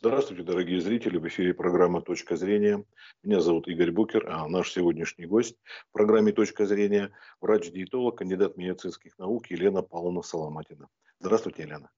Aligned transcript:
Здравствуйте, 0.00 0.44
дорогие 0.44 0.80
зрители. 0.80 1.18
В 1.18 1.26
эфире 1.26 1.52
программа 1.52 2.00
«Точка 2.00 2.36
зрения». 2.36 2.84
Меня 3.24 3.40
зовут 3.40 3.66
Игорь 3.66 3.90
Букер, 3.90 4.28
а 4.30 4.46
наш 4.46 4.70
сегодняшний 4.70 5.26
гость 5.26 5.56
в 5.88 5.92
программе 5.92 6.30
«Точка 6.30 6.66
зрения»– 6.66 7.10
врач-диетолог, 7.40 8.16
кандидат 8.16 8.56
медицинских 8.56 9.18
наук 9.18 9.50
Елена 9.50 9.82
Павловна 9.82 10.22
Соломатина. 10.22 10.88
Здравствуйте, 11.18 11.62
Елена. 11.64 11.90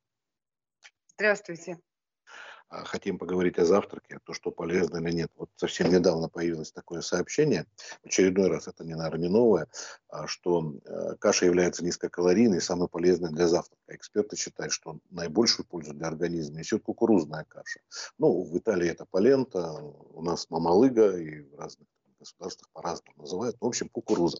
Здравствуйте. 1.12 1.78
А, 2.70 2.84
хотим 2.84 3.18
поговорить 3.18 3.58
о 3.58 3.64
завтраке, 3.64 4.20
то, 4.24 4.32
что 4.32 4.52
полезно 4.52 4.98
или 4.98 5.12
нет. 5.12 5.30
Вот 5.36 5.50
совсем 5.56 5.90
недавно 5.90 6.28
появилось 6.28 6.70
такое 6.70 7.00
сообщение, 7.00 7.66
в 8.04 8.06
очередной 8.06 8.48
раз, 8.48 8.68
это, 8.68 8.84
наверное, 8.84 9.18
не 9.18 9.28
новое, 9.28 9.66
а, 10.08 10.28
что 10.28 10.76
э, 10.84 11.16
каша 11.18 11.46
является 11.46 11.84
низкокалорийной 11.84 12.58
и 12.58 12.60
самой 12.60 12.86
полезной 12.86 13.30
для 13.30 13.48
завтрака. 13.48 13.82
Эксперты 13.88 14.36
считают, 14.36 14.72
что 14.72 15.00
наибольшую 15.10 15.66
пользу 15.66 15.94
для 15.94 16.06
организма 16.06 16.58
несет 16.60 16.84
кукурузная 16.84 17.44
каша. 17.48 17.80
Ну, 18.18 18.44
в 18.44 18.56
Италии 18.56 18.88
это 18.88 19.04
полента, 19.04 19.72
у 19.72 20.22
нас 20.22 20.48
мамалыга 20.48 21.16
и 21.16 21.40
в 21.40 21.56
разных 21.56 21.88
государствах 22.20 22.68
по-разному 22.72 23.22
называют. 23.22 23.56
В 23.60 23.66
общем, 23.66 23.88
кукуруза. 23.88 24.38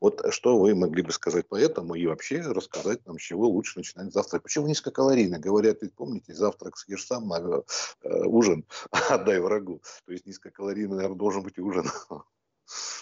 Вот 0.00 0.22
что 0.30 0.58
вы 0.58 0.74
могли 0.74 1.02
бы 1.02 1.12
сказать 1.12 1.48
по 1.48 1.56
этому 1.56 1.94
и 1.94 2.06
вообще 2.06 2.40
рассказать 2.40 3.06
нам, 3.06 3.18
с 3.18 3.22
чего 3.22 3.48
лучше 3.48 3.78
начинать 3.78 4.12
завтрак? 4.12 4.42
Почему 4.42 4.66
низкокалорийно? 4.66 5.38
Говорят, 5.38 5.82
ведь 5.82 5.94
помните, 5.94 6.34
завтрак 6.34 6.76
съешь 6.76 7.06
сам, 7.06 7.32
а 7.32 7.62
э, 8.02 8.24
ужин 8.24 8.64
отдай 8.90 9.38
врагу. 9.40 9.82
То 10.06 10.12
есть 10.12 10.26
низкокалорийный, 10.26 10.96
наверное, 10.96 11.18
должен 11.18 11.42
быть 11.42 11.58
и 11.58 11.60
ужин. 11.60 11.86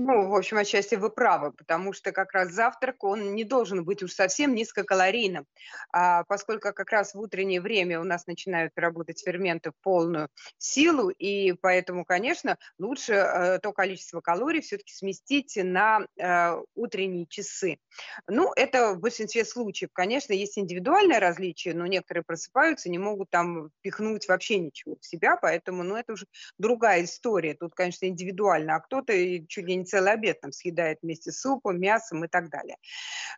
Ну, 0.00 0.28
в 0.28 0.34
общем, 0.36 0.58
отчасти 0.58 0.94
вы 0.94 1.10
правы, 1.10 1.50
потому 1.52 1.92
что 1.92 2.12
как 2.12 2.30
раз 2.32 2.52
завтрак, 2.52 3.02
он 3.02 3.34
не 3.34 3.42
должен 3.42 3.84
быть 3.84 4.00
уж 4.00 4.12
совсем 4.12 4.54
низкокалорийным, 4.54 5.44
а 5.92 6.22
поскольку 6.24 6.72
как 6.72 6.90
раз 6.92 7.14
в 7.14 7.20
утреннее 7.20 7.60
время 7.60 8.00
у 8.00 8.04
нас 8.04 8.28
начинают 8.28 8.72
работать 8.76 9.20
ферменты 9.24 9.72
в 9.72 9.74
полную 9.82 10.28
силу, 10.56 11.10
и 11.10 11.52
поэтому, 11.52 12.04
конечно, 12.04 12.58
лучше 12.78 13.14
э, 13.14 13.58
то 13.58 13.72
количество 13.72 14.20
калорий 14.20 14.60
все-таки 14.60 14.94
сместить 14.94 15.56
на 15.56 16.06
э, 16.16 16.62
утренние 16.76 17.26
часы. 17.26 17.78
Ну, 18.28 18.52
это 18.54 18.94
в 18.94 19.00
большинстве 19.00 19.44
случаев, 19.44 19.90
конечно, 19.92 20.32
есть 20.32 20.58
индивидуальное 20.58 21.18
различие, 21.20 21.74
но 21.74 21.86
некоторые 21.86 22.22
просыпаются, 22.24 22.88
не 22.88 22.98
могут 22.98 23.30
там 23.30 23.70
пихнуть 23.80 24.28
вообще 24.28 24.58
ничего 24.58 24.96
в 25.00 25.04
себя, 25.04 25.36
поэтому, 25.36 25.82
ну, 25.82 25.96
это 25.96 26.12
уже 26.12 26.26
другая 26.58 27.04
история. 27.04 27.54
Тут, 27.54 27.74
конечно, 27.74 28.06
индивидуально, 28.06 28.76
а 28.76 28.80
кто-то 28.80 29.12
чуть 29.48 29.64
ли 29.66 29.74
не 29.76 29.86
целый 29.88 30.12
обед 30.12 30.40
там 30.40 30.52
съедает 30.52 30.98
вместе 31.02 31.32
с 31.32 31.40
супом, 31.40 31.80
мясом 31.80 32.24
и 32.24 32.28
так 32.28 32.50
далее. 32.50 32.76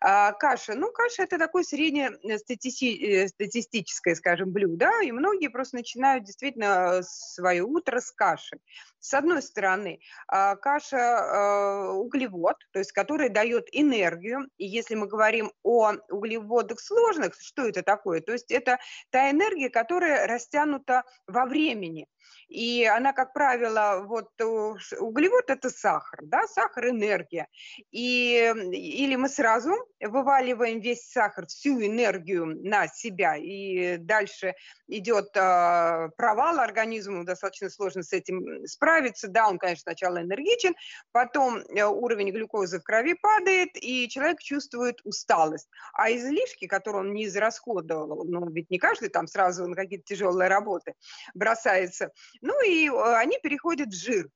А, 0.01 0.33
каша, 0.33 0.75
ну, 0.75 0.92
каша 0.92 1.23
это 1.23 1.39
такое 1.39 1.62
среднестатистическое, 1.62 4.15
скажем, 4.15 4.51
блюдо, 4.51 4.91
и 5.03 5.12
многие 5.12 5.48
просто 5.48 5.77
начинают 5.77 6.25
действительно 6.25 7.03
свое 7.03 7.62
утро 7.62 8.01
с 8.01 8.11
каши. 8.11 8.59
С 8.98 9.15
одной 9.15 9.41
стороны, 9.42 10.01
а, 10.27 10.57
каша 10.57 11.92
углевод, 11.92 12.57
то 12.73 12.79
есть 12.79 12.92
который 12.92 13.29
дает 13.29 13.69
энергию, 13.73 14.48
и 14.59 14.67
если 14.67 14.95
мы 14.95 15.07
говорим 15.07 15.53
о 15.62 15.92
углеводах 16.09 16.81
сложных, 16.81 17.35
что 17.41 17.67
это 17.67 17.83
такое? 17.83 18.20
То 18.20 18.33
есть 18.33 18.51
это 18.51 18.79
та 19.11 19.31
энергия, 19.31 19.70
которая 19.70 20.27
растянута 20.27 21.05
во 21.27 21.47
времени. 21.47 22.07
И 22.49 22.85
она, 22.85 23.13
как 23.13 23.33
правило, 23.33 24.05
вот 24.07 24.29
углевод– 24.41 25.45
это 25.49 25.71
сахар, 25.71 26.21
да, 26.23 26.47
сахар– 26.47 26.89
энергия. 26.91 27.47
И, 27.91 28.53
или 28.73 29.17
мы 29.17 29.29
сразу 29.29 29.73
вываливаем 30.01 30.81
весь 30.81 31.09
сахар, 31.11 31.47
всю 31.47 31.81
энергию 31.81 32.47
на 32.47 32.89
себя, 32.89 33.37
и 33.37 33.97
дальше 33.98 34.55
идет 34.89 35.37
э, 35.37 36.09
провал 36.17 36.59
организму, 36.59 37.25
достаточно 37.25 37.71
сложно 37.71 38.03
с 38.03 38.13
этим 38.13 38.67
справиться. 38.67 39.29
Да, 39.29 39.48
он, 39.48 39.59
конечно, 39.59 39.83
сначала 39.83 40.21
энергичен, 40.21 40.75
потом 41.13 41.59
э, 41.59 41.85
уровень 41.85 42.31
глюкозы 42.31 42.81
в 42.81 42.83
крови 42.83 43.15
падает, 43.15 43.71
и 43.75 44.09
человек 44.09 44.41
чувствует 44.41 45.01
усталость. 45.05 45.69
А 45.92 46.11
излишки, 46.11 46.67
которые 46.67 47.03
он 47.03 47.13
не 47.13 47.27
израсходовал, 47.27 48.25
ну, 48.25 48.51
ведь 48.51 48.70
не 48.70 48.79
каждый 48.79 49.09
там 49.09 49.27
сразу 49.27 49.67
на 49.67 49.77
какие-то 49.77 50.05
тяжелые 50.05 50.48
работы 50.48 50.95
бросается, 51.35 52.10
ну 52.41 52.65
и 52.65 52.89
э, 52.89 53.17
они 53.17 53.39
переходят 53.43 53.89
в 53.89 53.97
жир. 53.97 54.29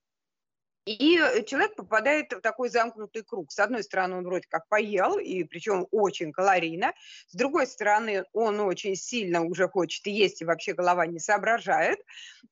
И 0.85 1.19
э, 1.19 1.43
человек 1.45 1.77
попадает 1.77 2.33
в 2.33 2.41
такой 2.41 2.69
замкнутый 2.69 3.23
круг. 3.23 3.51
С 3.51 3.59
одной 3.59 3.83
стороны, 3.83 4.17
он 4.17 4.25
вроде 4.25 4.47
как 4.49 4.69
поел, 4.69 5.19
и 5.19 5.43
причем 5.45 5.87
очень 5.91 6.31
калорийно. 6.31 6.93
С 7.29 7.35
другой 7.35 7.67
стороны, 7.67 8.25
он 8.33 8.61
очень 8.61 8.95
сильно 8.95 9.43
уже 9.43 9.67
хочет 9.67 10.07
есть, 10.07 10.43
и 10.43 10.45
вообще 10.45 10.75
голова 10.75 11.07
не 11.07 11.19
соображает. 11.19 11.99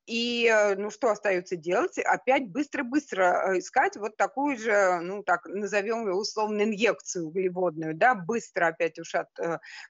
И 0.07 0.47
э, 0.51 0.75
ну 0.75 0.89
что 0.89 1.11
остается 1.11 1.55
делать? 1.55 1.99
Опять 1.99 2.47
быстро-быстро 2.47 3.59
искать 3.59 3.97
вот 3.97 4.17
такую 4.17 4.57
же, 4.57 4.99
ну 5.01 5.21
так 5.21 5.45
назовем 5.45 6.07
ее 6.07 6.13
условно 6.13 6.63
инъекцию 6.63 7.27
углеводную, 7.27 7.93
да, 7.93 8.15
быстро 8.15 8.67
опять 8.67 8.97
уж 8.97 9.13
от 9.13 9.29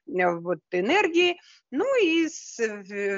вот 0.06 0.60
энергии. 0.72 1.40
Ну 1.72 1.86
и 2.04 2.28
с, 2.28 2.60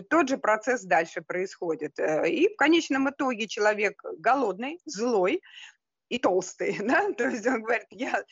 тот 0.10 0.30
же 0.30 0.38
процесс 0.38 0.84
дальше 0.84 1.22
происходит. 1.22 1.98
И 2.00 2.50
в 2.54 2.56
конечном 2.58 3.10
итоге 3.10 3.48
человек 3.48 4.02
голодный, 4.20 4.80
злой, 4.86 5.15
злой 5.16 5.42
и 6.10 6.20
толстый, 6.20 6.78
да, 6.82 7.12
то 7.14 7.30
есть 7.30 7.48
он 7.48 7.64
говорит, 7.64 7.88
я 7.90 8.24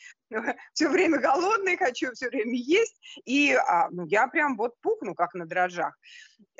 все 0.72 0.88
время 0.88 1.18
голодный, 1.18 1.76
хочу 1.76 2.12
все 2.12 2.28
время 2.28 2.54
есть, 2.54 2.96
и 3.24 3.52
а, 3.52 3.88
ну, 3.90 4.06
я 4.06 4.28
прям 4.28 4.56
вот 4.56 4.74
пухну, 4.80 5.14
как 5.14 5.34
на 5.34 5.46
дрожжах. 5.46 5.96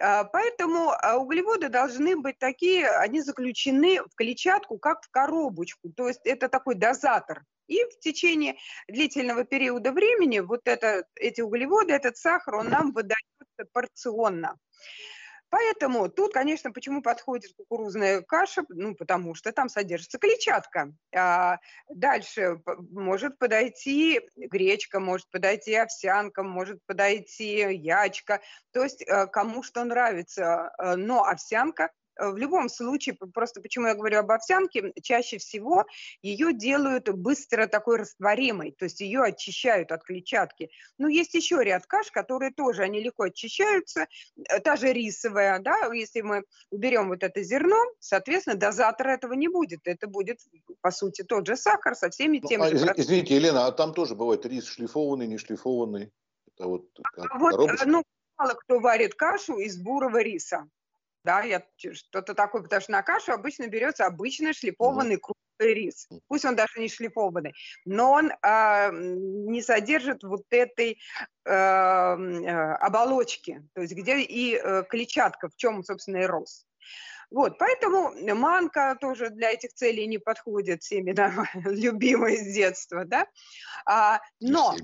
А, 0.01 0.25
поэтому 0.25 0.91
а, 0.91 1.17
углеводы 1.19 1.69
должны 1.69 2.17
быть 2.17 2.39
такие, 2.39 2.89
они 2.89 3.21
заключены 3.21 4.03
в 4.03 4.15
клетчатку, 4.17 4.79
как 4.79 5.03
в 5.03 5.11
коробочку, 5.11 5.91
то 5.91 6.09
есть 6.09 6.21
это 6.25 6.49
такой 6.49 6.75
дозатор. 6.75 7.45
И 7.67 7.83
в 7.85 7.99
течение 8.01 8.56
длительного 8.89 9.45
периода 9.45 9.93
времени 9.93 10.41
вот 10.41 10.62
это, 10.65 11.06
эти 11.15 11.41
углеводы, 11.41 11.95
этот 11.95 12.17
сахар, 12.19 12.56
он 12.56 12.69
нам 12.69 12.93
выдается 12.93 13.65
порционно. 13.73 14.59
Поэтому 15.54 16.09
тут, 16.09 16.32
конечно, 16.34 16.72
почему 16.72 17.00
подходит 17.00 17.53
кукурузная 17.56 18.22
каша? 18.22 18.65
Ну, 18.70 18.97
потому 18.97 19.37
что 19.37 19.53
там 19.53 19.69
содержится 19.69 20.19
клетчатка. 20.19 20.92
А 21.15 21.59
дальше 21.88 22.60
может 22.91 23.38
подойти 23.38 24.20
гречка, 24.34 24.98
может 24.98 25.31
подойти 25.31 25.76
овсянка, 25.76 26.43
может 26.43 26.81
подойти 26.87 27.72
ячка. 27.72 28.41
То 28.72 28.82
есть 28.82 29.03
э, 29.03 29.28
кому 29.28 29.62
что 29.62 29.84
нравится. 29.84 30.72
Э, 30.76 30.97
но 30.97 31.22
овсянка 31.22 31.93
в 32.19 32.36
любом 32.36 32.69
случае, 32.69 33.16
просто 33.32 33.60
почему 33.60 33.86
я 33.86 33.94
говорю 33.94 34.19
об 34.19 34.30
овсянке, 34.30 34.92
чаще 35.02 35.38
всего 35.38 35.84
ее 36.22 36.52
делают 36.52 37.08
быстро 37.08 37.66
такой 37.66 37.98
растворимой, 37.98 38.72
то 38.72 38.84
есть 38.84 39.00
ее 39.00 39.22
очищают 39.22 39.92
от 39.92 40.04
клетчатки. 40.04 40.70
Но 40.98 41.08
есть 41.08 41.34
еще 41.34 41.62
ряд 41.62 41.86
каш, 41.86 42.10
которые 42.10 42.52
тоже, 42.52 42.82
они 42.82 43.00
легко 43.00 43.25
очищаются, 43.25 44.06
э, 44.36 44.60
та 44.60 44.76
же 44.76 44.92
рисовая, 44.92 45.58
да, 45.58 45.92
если 45.92 46.20
мы 46.20 46.44
уберем 46.70 47.08
вот 47.08 47.22
это 47.22 47.42
зерно, 47.42 47.78
соответственно, 47.98 48.56
дозатора 48.56 49.10
этого 49.10 49.32
не 49.32 49.48
будет, 49.48 49.81
это 49.84 50.06
будет, 50.06 50.41
по 50.81 50.91
сути, 50.91 51.22
тот 51.22 51.46
же 51.46 51.56
сахар 51.56 51.94
со 51.94 52.10
всеми 52.10 52.41
ну, 52.42 52.48
теми 52.48 52.70
ну, 52.70 52.78
же... 52.78 52.94
Извините, 52.96 53.34
Елена, 53.34 53.66
а 53.66 53.72
там 53.72 53.94
тоже 53.94 54.14
бывает 54.14 54.46
рис 54.46 54.66
шлифованный, 54.66 55.26
не 55.26 55.38
шлифованный? 55.38 56.12
Это 56.56 56.69
вот, 56.69 56.86
а 57.16 57.38
вот 57.38 57.70
ну, 57.86 58.04
мало 58.38 58.54
кто 58.54 58.78
варит 58.78 59.14
кашу 59.14 59.58
из 59.58 59.76
бурого 59.76 60.22
риса 60.22 60.69
да, 61.25 61.43
я 61.43 61.62
что-то 61.77 62.35
такое, 62.35 62.62
потому 62.62 62.83
что 62.83 62.93
на 62.93 63.03
кашу 63.03 63.33
обычно 63.33 63.67
берется 63.67 64.07
обычный 64.07 64.53
шлифованный 64.53 65.17
крупный 65.17 65.75
рис. 65.75 66.09
Пусть 66.29 66.45
он 66.45 66.55
даже 66.55 66.79
не 66.79 66.89
шлифованный, 66.89 67.55
но 67.85 68.12
он 68.12 68.31
э, 68.31 68.91
не 68.93 69.62
содержит 69.62 70.23
вот 70.23 70.45
этой 70.51 70.99
э, 71.45 71.51
э, 71.51 72.73
оболочки, 72.75 73.67
то 73.75 73.81
есть 73.81 73.95
где 73.95 74.21
и 74.21 74.57
э, 74.57 74.85
клетчатка, 74.89 75.49
в 75.49 75.57
чем, 75.57 75.83
собственно, 75.83 76.19
и 76.19 76.27
рост. 76.27 76.67
Вот, 77.31 77.59
поэтому 77.59 78.12
манка 78.35 78.97
тоже 79.00 79.31
для 79.31 79.50
этих 79.50 79.73
целей 79.73 80.06
не 80.06 80.19
подходит, 80.19 80.82
всеми 80.82 81.12
да, 81.12 81.32
с 81.65 82.55
детства, 82.55 83.05
да. 83.05 83.27
А, 83.87 84.20
но 84.41 84.77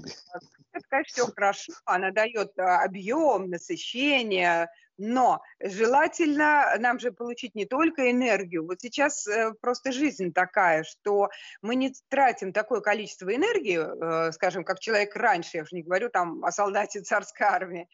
это, 0.72 0.84
конечно, 0.88 1.24
все 1.24 1.32
хорошо, 1.32 1.72
она 1.84 2.10
дает 2.10 2.58
а, 2.58 2.82
объем, 2.82 3.50
насыщение, 3.50 4.68
но 5.00 5.42
желательно 5.62 6.74
нам 6.78 7.00
же 7.00 7.10
получить 7.10 7.54
не 7.54 7.64
только 7.64 8.10
энергию. 8.10 8.66
Вот 8.66 8.80
сейчас 8.82 9.26
э, 9.26 9.52
просто 9.60 9.92
жизнь 9.92 10.32
такая, 10.32 10.84
что 10.84 11.30
мы 11.62 11.74
не 11.74 11.92
тратим 12.08 12.52
такое 12.52 12.80
количество 12.80 13.34
энергии, 13.34 13.78
э, 13.78 14.32
скажем, 14.32 14.62
как 14.62 14.78
человек 14.78 15.16
раньше, 15.16 15.56
я 15.56 15.62
уже 15.62 15.74
не 15.74 15.82
говорю 15.82 16.10
там 16.10 16.44
о 16.44 16.52
солдате 16.52 17.00
царской 17.00 17.46
армии, 17.46 17.88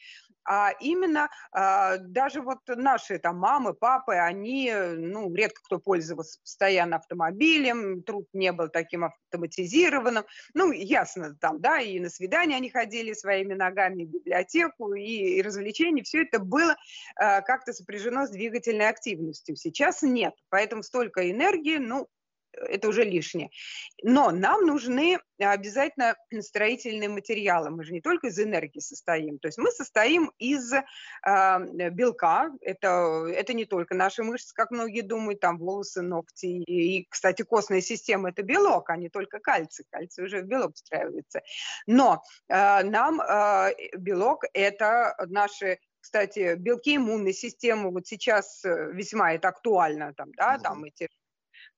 а 0.46 0.72
именно 0.80 1.28
а, 1.52 1.98
даже 1.98 2.40
вот 2.40 2.58
наши 2.68 3.18
там 3.18 3.38
мамы, 3.38 3.74
папы, 3.74 4.14
они, 4.14 4.72
ну, 4.72 5.32
редко 5.34 5.60
кто 5.64 5.78
пользовался 5.78 6.40
постоянно 6.40 6.96
автомобилем, 6.96 8.02
труд 8.02 8.26
не 8.32 8.52
был 8.52 8.68
таким 8.68 9.04
автоматизированным, 9.04 10.24
ну, 10.54 10.72
ясно 10.72 11.36
там, 11.40 11.60
да, 11.60 11.80
и 11.80 11.98
на 12.00 12.10
свидания 12.10 12.56
они 12.56 12.70
ходили 12.70 13.12
своими 13.12 13.54
ногами, 13.54 14.04
в 14.04 14.10
библиотеку, 14.10 14.94
и, 14.94 15.38
и 15.38 15.42
развлечения, 15.42 16.02
все 16.02 16.22
это 16.22 16.38
было 16.38 16.76
а, 17.16 17.40
как-то 17.42 17.72
сопряжено 17.72 18.26
с 18.26 18.30
двигательной 18.30 18.88
активностью. 18.88 19.56
Сейчас 19.56 20.02
нет, 20.02 20.34
поэтому 20.48 20.82
столько 20.82 21.30
энергии, 21.30 21.78
ну, 21.78 22.08
это 22.56 22.88
уже 22.88 23.04
лишнее. 23.04 23.50
Но 24.02 24.30
нам 24.30 24.66
нужны 24.66 25.18
обязательно 25.38 26.16
строительные 26.40 27.08
материалы. 27.08 27.70
Мы 27.70 27.84
же 27.84 27.92
не 27.92 28.00
только 28.00 28.28
из 28.28 28.38
энергии 28.38 28.80
состоим. 28.80 29.38
То 29.38 29.48
есть 29.48 29.58
мы 29.58 29.70
состоим 29.70 30.32
из 30.38 30.72
э, 30.72 31.90
белка. 31.90 32.50
Это, 32.60 33.26
это 33.28 33.52
не 33.52 33.64
только 33.64 33.94
наши 33.94 34.22
мышцы, 34.22 34.54
как 34.54 34.70
многие 34.70 35.02
думают, 35.02 35.40
там 35.40 35.58
волосы, 35.58 36.02
ногти. 36.02 36.62
И, 36.64 37.06
кстати, 37.08 37.42
костная 37.42 37.80
система– 37.80 38.28
это 38.30 38.42
белок, 38.42 38.90
а 38.90 38.96
не 38.96 39.08
только 39.08 39.38
кальций. 39.38 39.84
Кальций 39.90 40.24
уже 40.24 40.42
в 40.42 40.46
белок 40.46 40.74
встраивается. 40.74 41.42
Но 41.86 42.22
э, 42.48 42.82
нам 42.82 43.20
э, 43.20 43.72
белок– 43.96 44.44
это 44.52 45.14
наши 45.28 45.78
кстати, 46.06 46.54
белки 46.54 46.94
иммунной 46.94 47.32
системы 47.32 47.90
вот 47.90 48.06
сейчас 48.06 48.64
э, 48.64 48.92
весьма 48.92 49.32
это 49.32 49.48
актуально, 49.48 50.14
там, 50.14 50.30
да, 50.36 50.56
там 50.56 50.84
эти 50.84 51.08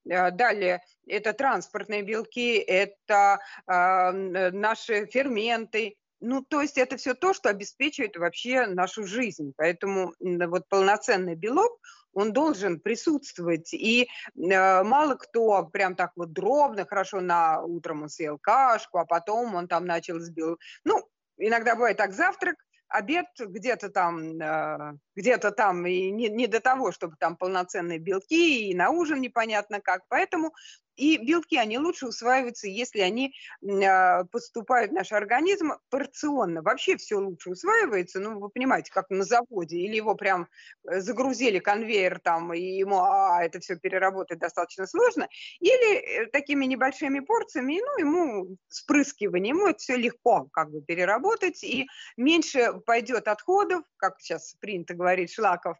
далее, 0.05 0.81
это 1.07 1.33
транспортные 1.33 2.01
белки, 2.01 2.57
это 2.57 3.39
э, 3.67 4.11
наши 4.51 5.05
ферменты, 5.05 5.95
ну, 6.21 6.43
то 6.43 6.61
есть 6.61 6.77
это 6.77 6.97
все 6.97 7.13
то, 7.13 7.33
что 7.33 7.49
обеспечивает 7.49 8.17
вообще 8.17 8.65
нашу 8.65 9.05
жизнь. 9.05 9.53
Поэтому 9.55 10.13
вот 10.19 10.67
полноценный 10.67 11.35
белок, 11.35 11.79
он 12.13 12.33
должен 12.33 12.79
присутствовать. 12.79 13.73
И 13.73 14.03
э, 14.03 14.83
мало 14.83 15.15
кто 15.15 15.63
прям 15.65 15.95
так 15.95 16.11
вот 16.15 16.33
дробно, 16.33 16.85
хорошо, 16.85 17.21
на 17.21 17.61
утром 17.61 18.03
он 18.03 18.09
съел 18.09 18.37
кашку, 18.37 18.97
а 18.97 19.05
потом 19.05 19.55
он 19.55 19.67
там 19.67 19.85
начал 19.85 20.19
сбил. 20.19 20.59
Ну, 20.83 21.07
иногда 21.37 21.75
бывает 21.75 21.97
так 21.97 22.13
завтрак, 22.13 22.55
обед 22.89 23.27
где-то 23.39 23.89
там, 23.89 24.39
э, 24.41 24.97
где-то 25.15 25.51
там 25.51 25.85
и 25.85 26.09
не, 26.11 26.27
не 26.27 26.47
до 26.47 26.59
того, 26.59 26.91
чтобы 26.91 27.15
там 27.19 27.37
полноценные 27.37 27.99
белки, 27.99 28.69
и 28.69 28.75
на 28.75 28.89
ужин 28.89 29.21
непонятно 29.21 29.79
как. 29.79 30.01
Поэтому 30.09 30.53
и 30.99 31.17
белки, 31.17 31.57
они 31.57 31.77
лучше 31.77 32.07
усваиваются, 32.07 32.67
если 32.67 32.99
они 32.99 33.33
а, 33.63 34.25
поступают 34.25 34.91
в 34.91 34.93
наш 34.93 35.11
организм 35.13 35.71
порционно. 35.89 36.61
Вообще 36.61 36.97
все 36.97 37.15
лучше 37.15 37.51
усваивается, 37.51 38.19
ну, 38.19 38.39
вы 38.39 38.49
понимаете, 38.49 38.91
как 38.91 39.09
на 39.09 39.23
заводе, 39.23 39.77
или 39.77 39.95
его 39.95 40.15
прям 40.15 40.49
э, 40.89 40.99
загрузили 40.99 41.59
конвейер 41.59 42.19
там, 42.19 42.53
и 42.53 42.59
ему 42.59 42.99
а, 42.99 43.41
это 43.43 43.61
все 43.61 43.77
переработать 43.77 44.39
достаточно 44.39 44.85
сложно, 44.87 45.29
или 45.61 45.95
э, 45.95 46.25
такими 46.27 46.65
небольшими 46.65 47.21
порциями, 47.21 47.79
ну, 47.79 47.97
ему 47.97 48.57
спрыскивание, 48.67 49.51
ему 49.51 49.67
это 49.67 49.79
все 49.79 49.95
легко 49.95 50.49
как 50.51 50.69
бы 50.69 50.81
переработать, 50.81 51.63
и 51.63 51.87
меньше 52.17 52.73
пойдет 52.85 53.29
отходов, 53.29 53.83
как 53.95 54.19
сейчас 54.19 54.53
принято 54.59 54.95
говорить, 54.95 55.31
шлаков, 55.31 55.77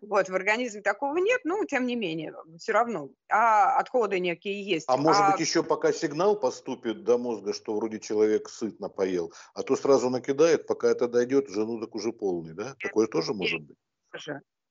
вот, 0.00 0.30
в 0.30 0.34
организме 0.34 0.80
такого 0.80 1.18
нет, 1.18 1.42
ну, 1.44 1.62
тем 1.66 1.86
не 1.86 1.94
менее, 1.94 2.34
все 2.58 2.72
равно. 2.72 3.10
А 3.28 3.76
отходы 3.78 4.18
некие 4.18 4.61
есть. 4.62 4.86
А 4.88 4.96
может 4.96 5.22
а... 5.22 5.30
быть 5.32 5.40
еще 5.40 5.62
пока 5.62 5.92
сигнал 5.92 6.38
поступит 6.38 7.04
до 7.04 7.18
мозга, 7.18 7.52
что 7.52 7.74
вроде 7.74 8.00
человек 8.00 8.48
сытно 8.48 8.88
поел, 8.88 9.32
а 9.54 9.62
то 9.62 9.76
сразу 9.76 10.10
накидает, 10.10 10.66
пока 10.66 10.88
это 10.88 11.08
дойдет, 11.08 11.48
желудок 11.48 11.94
уже 11.94 12.12
полный, 12.12 12.54
да? 12.54 12.74
Такое 12.80 13.06
тоже 13.06 13.34
может 13.34 13.62
быть. 13.62 13.76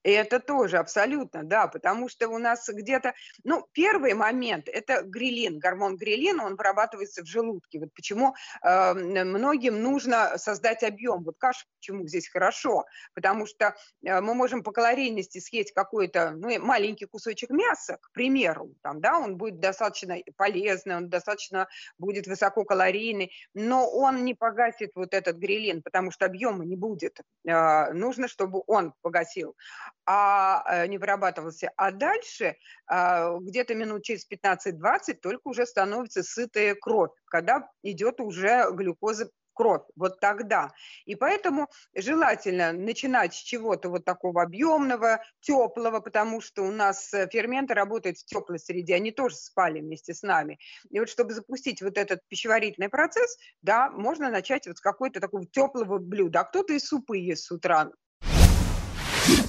Это 0.03 0.39
тоже 0.39 0.77
абсолютно, 0.77 1.44
да, 1.44 1.68
потому 1.68 2.09
что 2.09 2.27
у 2.30 2.39
нас 2.39 2.68
где-то, 2.68 3.13
ну, 3.44 3.68
первый 3.71 4.13
момент– 4.13 4.68
это 4.68 5.03
грилин, 5.03 5.59
гормон 5.59 5.95
грилина, 5.95 6.45
он 6.45 6.56
вырабатывается 6.56 7.24
в 7.24 7.27
желудке. 7.27 7.80
Вот 7.80 7.94
почему 7.94 8.33
э, 8.63 8.94
многим 8.94 9.81
нужно 9.81 10.38
создать 10.38 10.83
объем. 10.83 11.24
Вот 11.24 11.36
каша 11.38 11.65
почему 11.77 12.07
здесь 12.07 12.27
хорошо, 12.30 12.86
потому 13.13 13.45
что 13.45 13.75
э, 14.03 14.21
мы 14.21 14.33
можем 14.33 14.63
по 14.63 14.71
калорийности 14.71 15.39
съесть 15.39 15.71
какой-то 15.71 16.31
ну, 16.31 16.59
маленький 16.59 17.06
кусочек 17.06 17.51
мяса, 17.51 17.98
к 18.01 18.12
примеру, 18.12 18.74
там, 18.81 19.01
да, 19.01 19.19
он 19.19 19.38
будет 19.38 19.59
достаточно 19.59 20.18
полезный, 20.36 20.95
он 20.95 21.09
достаточно 21.09 21.68
будет 22.00 22.25
высококалорийный, 22.25 23.31
но 23.53 23.88
он 23.88 24.25
не 24.25 24.33
погасит 24.33 24.92
вот 24.95 25.13
этот 25.13 25.38
грилин, 25.38 25.83
потому 25.83 26.09
что 26.09 26.25
объема 26.25 26.65
не 26.65 26.75
будет. 26.75 27.19
Э, 27.48 27.94
нужно, 27.94 28.27
чтобы 28.27 28.63
он 28.65 28.94
погасил 29.01 29.56
а 30.05 30.63
э, 30.67 30.88
не 30.88 30.97
вырабатывался. 30.97 31.71
А 31.77 31.91
дальше, 31.91 32.55
а, 32.88 33.38
где-то 33.38 33.75
минут 33.75 34.03
через 34.03 34.27
15-20, 34.29 35.15
только 35.21 35.47
уже 35.47 35.65
становится 35.65 36.23
сытая 36.23 36.75
кровь, 36.75 37.11
когда 37.25 37.69
идет 37.83 38.19
уже 38.19 38.65
глюкоза 38.71 39.29
кровь, 39.53 39.83
вот 39.95 40.19
тогда. 40.19 40.71
И 41.05 41.15
поэтому 41.15 41.67
желательно 41.95 42.71
начинать 42.71 43.33
с 43.33 43.38
чего-то 43.38 43.89
вот 43.89 44.05
такого 44.05 44.41
объемного, 44.43 45.21
теплого, 45.39 45.99
потому 45.99 46.41
что 46.41 46.63
у 46.63 46.71
нас 46.71 47.13
э, 47.13 47.27
ферменты 47.31 47.73
работают 47.73 48.17
в 48.17 48.25
теплой 48.25 48.59
среде, 48.59 48.95
они 48.95 49.11
тоже 49.11 49.35
спали 49.35 49.79
вместе 49.79 50.13
с 50.13 50.23
нами. 50.23 50.59
И 50.89 50.99
вот 50.99 51.09
чтобы 51.09 51.33
запустить 51.33 51.81
вот 51.81 51.97
этот 51.97 52.21
пищеварительный 52.27 52.89
процесс, 52.89 53.38
да, 53.61 53.89
можно 53.91 54.29
начать 54.29 54.67
вот 54.67 54.77
с 54.77 54.81
какой-то 54.81 55.19
такого 55.19 55.45
теплого 55.45 55.97
блюда. 55.99 56.41
А 56.41 56.43
кто-то 56.45 56.73
и 56.73 56.79
супы 56.79 57.17
ест 57.17 57.45
с 57.45 57.51
утра, 57.51 57.91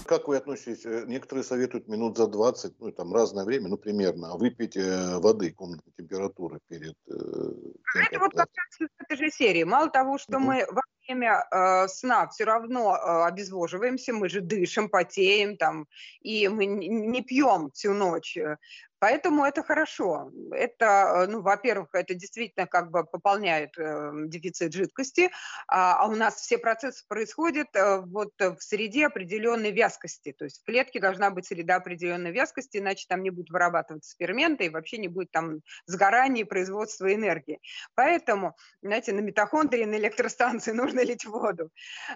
как 0.06 0.28
вы 0.28 0.36
относитесь? 0.36 0.84
Э, 0.84 1.04
некоторые 1.06 1.44
советуют 1.44 1.88
минут 1.88 2.16
за 2.16 2.26
20, 2.26 2.80
ну, 2.80 2.92
там 2.92 3.14
разное 3.14 3.44
время, 3.44 3.68
ну, 3.68 3.76
примерно, 3.76 4.36
выпить 4.36 4.76
э, 4.76 5.18
воды 5.18 5.52
комнатной 5.52 5.92
температуры 5.96 6.58
перед 6.68 6.94
э, 7.08 7.12
тем, 7.92 8.02
Это 8.10 8.18
вот 8.18 8.32
как 8.32 8.48
раз 8.54 8.80
из 8.80 8.88
этой 8.98 9.16
же 9.16 9.30
серии. 9.30 9.64
Мало 9.64 9.90
того, 9.90 10.18
что 10.18 10.36
угу. 10.36 10.46
мы 10.46 10.66
во 10.70 10.82
время 11.06 11.44
э, 11.50 11.88
сна 11.88 12.28
все 12.28 12.44
равно 12.44 12.96
э, 12.96 13.24
обезвоживаемся, 13.24 14.12
мы 14.12 14.28
же 14.28 14.40
дышим, 14.40 14.88
потеем 14.88 15.56
там, 15.56 15.86
и 16.20 16.48
мы 16.48 16.66
не 16.66 17.22
пьем 17.22 17.70
всю 17.72 17.92
ночь. 17.92 18.36
Поэтому 19.02 19.44
это 19.44 19.64
хорошо. 19.64 20.30
Это, 20.52 21.26
ну, 21.28 21.42
во-первых, 21.42 21.88
это 21.92 22.14
действительно 22.14 22.68
как 22.68 22.92
бы 22.92 23.02
пополняет 23.04 23.76
э, 23.76 24.12
дефицит 24.26 24.72
жидкости, 24.72 25.28
а, 25.66 25.96
а 25.96 26.06
у 26.06 26.14
нас 26.14 26.36
все 26.36 26.56
процессы 26.56 27.04
происходят 27.08 27.66
э, 27.74 27.96
вот 27.96 28.30
в 28.38 28.58
среде 28.60 29.06
определенной 29.06 29.72
вязкости. 29.72 30.32
То 30.32 30.44
есть 30.44 30.60
в 30.60 30.64
клетке 30.64 31.00
должна 31.00 31.30
быть 31.30 31.46
среда 31.46 31.76
определенной 31.76 32.30
вязкости, 32.30 32.76
иначе 32.76 33.06
там 33.08 33.24
не 33.24 33.30
будут 33.30 33.50
вырабатываться 33.50 34.14
ферменты 34.16 34.66
и 34.66 34.68
вообще 34.68 34.98
не 34.98 35.08
будет 35.08 35.32
там 35.32 35.62
сгорания 35.86 36.42
и 36.42 36.44
производства 36.44 37.12
энергии. 37.12 37.58
Поэтому, 37.96 38.54
знаете, 38.82 39.12
на 39.12 39.18
митохондрии, 39.18 39.84
на 39.84 39.96
электростанции 39.96 40.70
нужно 40.80 41.02
лить 41.02 41.24
воду. 41.24 41.70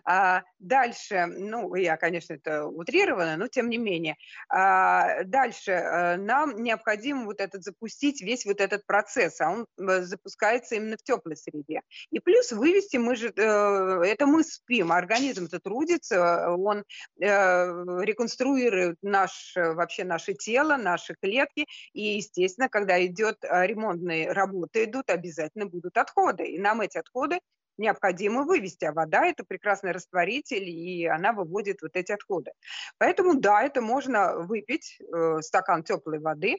А 0.05 0.44
дальше, 0.61 1.27
ну, 1.27 1.75
я, 1.75 1.97
конечно, 1.97 2.35
это 2.35 2.65
утрировано, 2.65 3.37
но 3.37 3.49
тем 3.49 3.71
не 3.71 3.77
менее. 3.77 4.15
А 4.49 5.25
дальше 5.25 5.73
э, 5.73 6.16
нам 6.19 6.55
не 6.62 6.75
необходимо 6.76 7.25
вот 7.25 7.40
этот 7.40 7.64
запустить 7.64 8.21
весь 8.21 8.45
вот 8.45 8.61
этот 8.61 8.85
процесс, 8.87 9.40
а 9.40 9.50
он 9.50 9.66
э, 9.78 10.02
запускается 10.02 10.76
именно 10.76 10.97
в 10.97 11.02
теплой 11.02 11.37
среде. 11.37 11.80
И 12.11 12.21
плюс 12.21 12.52
вывести 12.52 12.99
мы 12.99 13.16
же, 13.16 13.33
э, 13.35 14.02
это 14.04 14.26
мы 14.26 14.45
спим, 14.45 14.92
организм-то 14.92 15.59
трудится, 15.61 16.50
он 16.50 16.85
э, 17.21 17.25
реконструирует 17.26 18.97
наш, 19.02 19.52
вообще 19.56 20.04
наше 20.04 20.35
тело, 20.35 20.76
наши 20.76 21.14
клетки, 21.21 21.66
и, 21.92 22.16
естественно, 22.16 22.68
когда 22.68 23.04
идет 23.04 23.38
ремонтные 23.42 24.33
работы 24.33 24.85
идут, 24.85 25.11
обязательно 25.11 25.66
будут 25.66 25.97
отходы, 25.97 26.45
и 26.45 26.59
нам 26.59 26.80
эти 26.83 26.99
отходы 26.99 27.38
необходимо 27.78 28.42
вывести, 28.45 28.85
а 28.85 28.92
вода– 28.92 29.26
это 29.26 29.45
прекрасный 29.45 29.92
растворитель, 29.92 30.68
и 30.68 31.06
она 31.06 31.33
выводит 31.33 31.83
вот 31.83 31.95
эти 31.95 32.12
отходы. 32.12 32.52
Поэтому, 32.99 33.35
да, 33.35 33.62
это 33.62 33.80
можно 33.80 34.38
выпить, 34.38 34.99
э, 35.00 35.40
стакан 35.42 35.83
теплой 35.83 36.18
воды, 36.18 36.56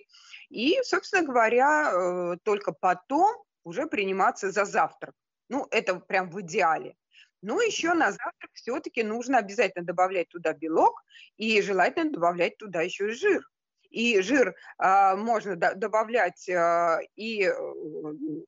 и, 0.49 0.79
собственно 0.83 1.23
говоря, 1.25 1.91
э, 1.91 2.37
только 2.43 2.71
потом 2.71 3.43
уже 3.63 3.87
приниматься 3.87 4.51
за 4.51 4.65
завтрак. 4.65 5.13
Ну, 5.49 5.67
это 5.71 5.95
прям 5.95 6.29
в 6.29 6.41
идеале. 6.41 6.95
Ну, 7.41 7.61
еще 7.61 7.93
на 7.93 8.11
завтрак 8.11 8.51
все-таки 8.53 9.03
нужно 9.03 9.37
обязательно 9.37 9.85
добавлять 9.85 10.29
туда 10.29 10.53
белок 10.53 11.03
и 11.37 11.61
желательно 11.61 12.11
добавлять 12.11 12.57
туда 12.57 12.81
еще 12.81 13.09
и 13.09 13.13
жир. 13.13 13.47
И 13.89 14.21
жир 14.21 14.55
а, 14.77 15.15
можно 15.15 15.55
добавлять 15.55 16.47
а, 16.49 16.99
и 17.15 17.43
э, 17.43 17.53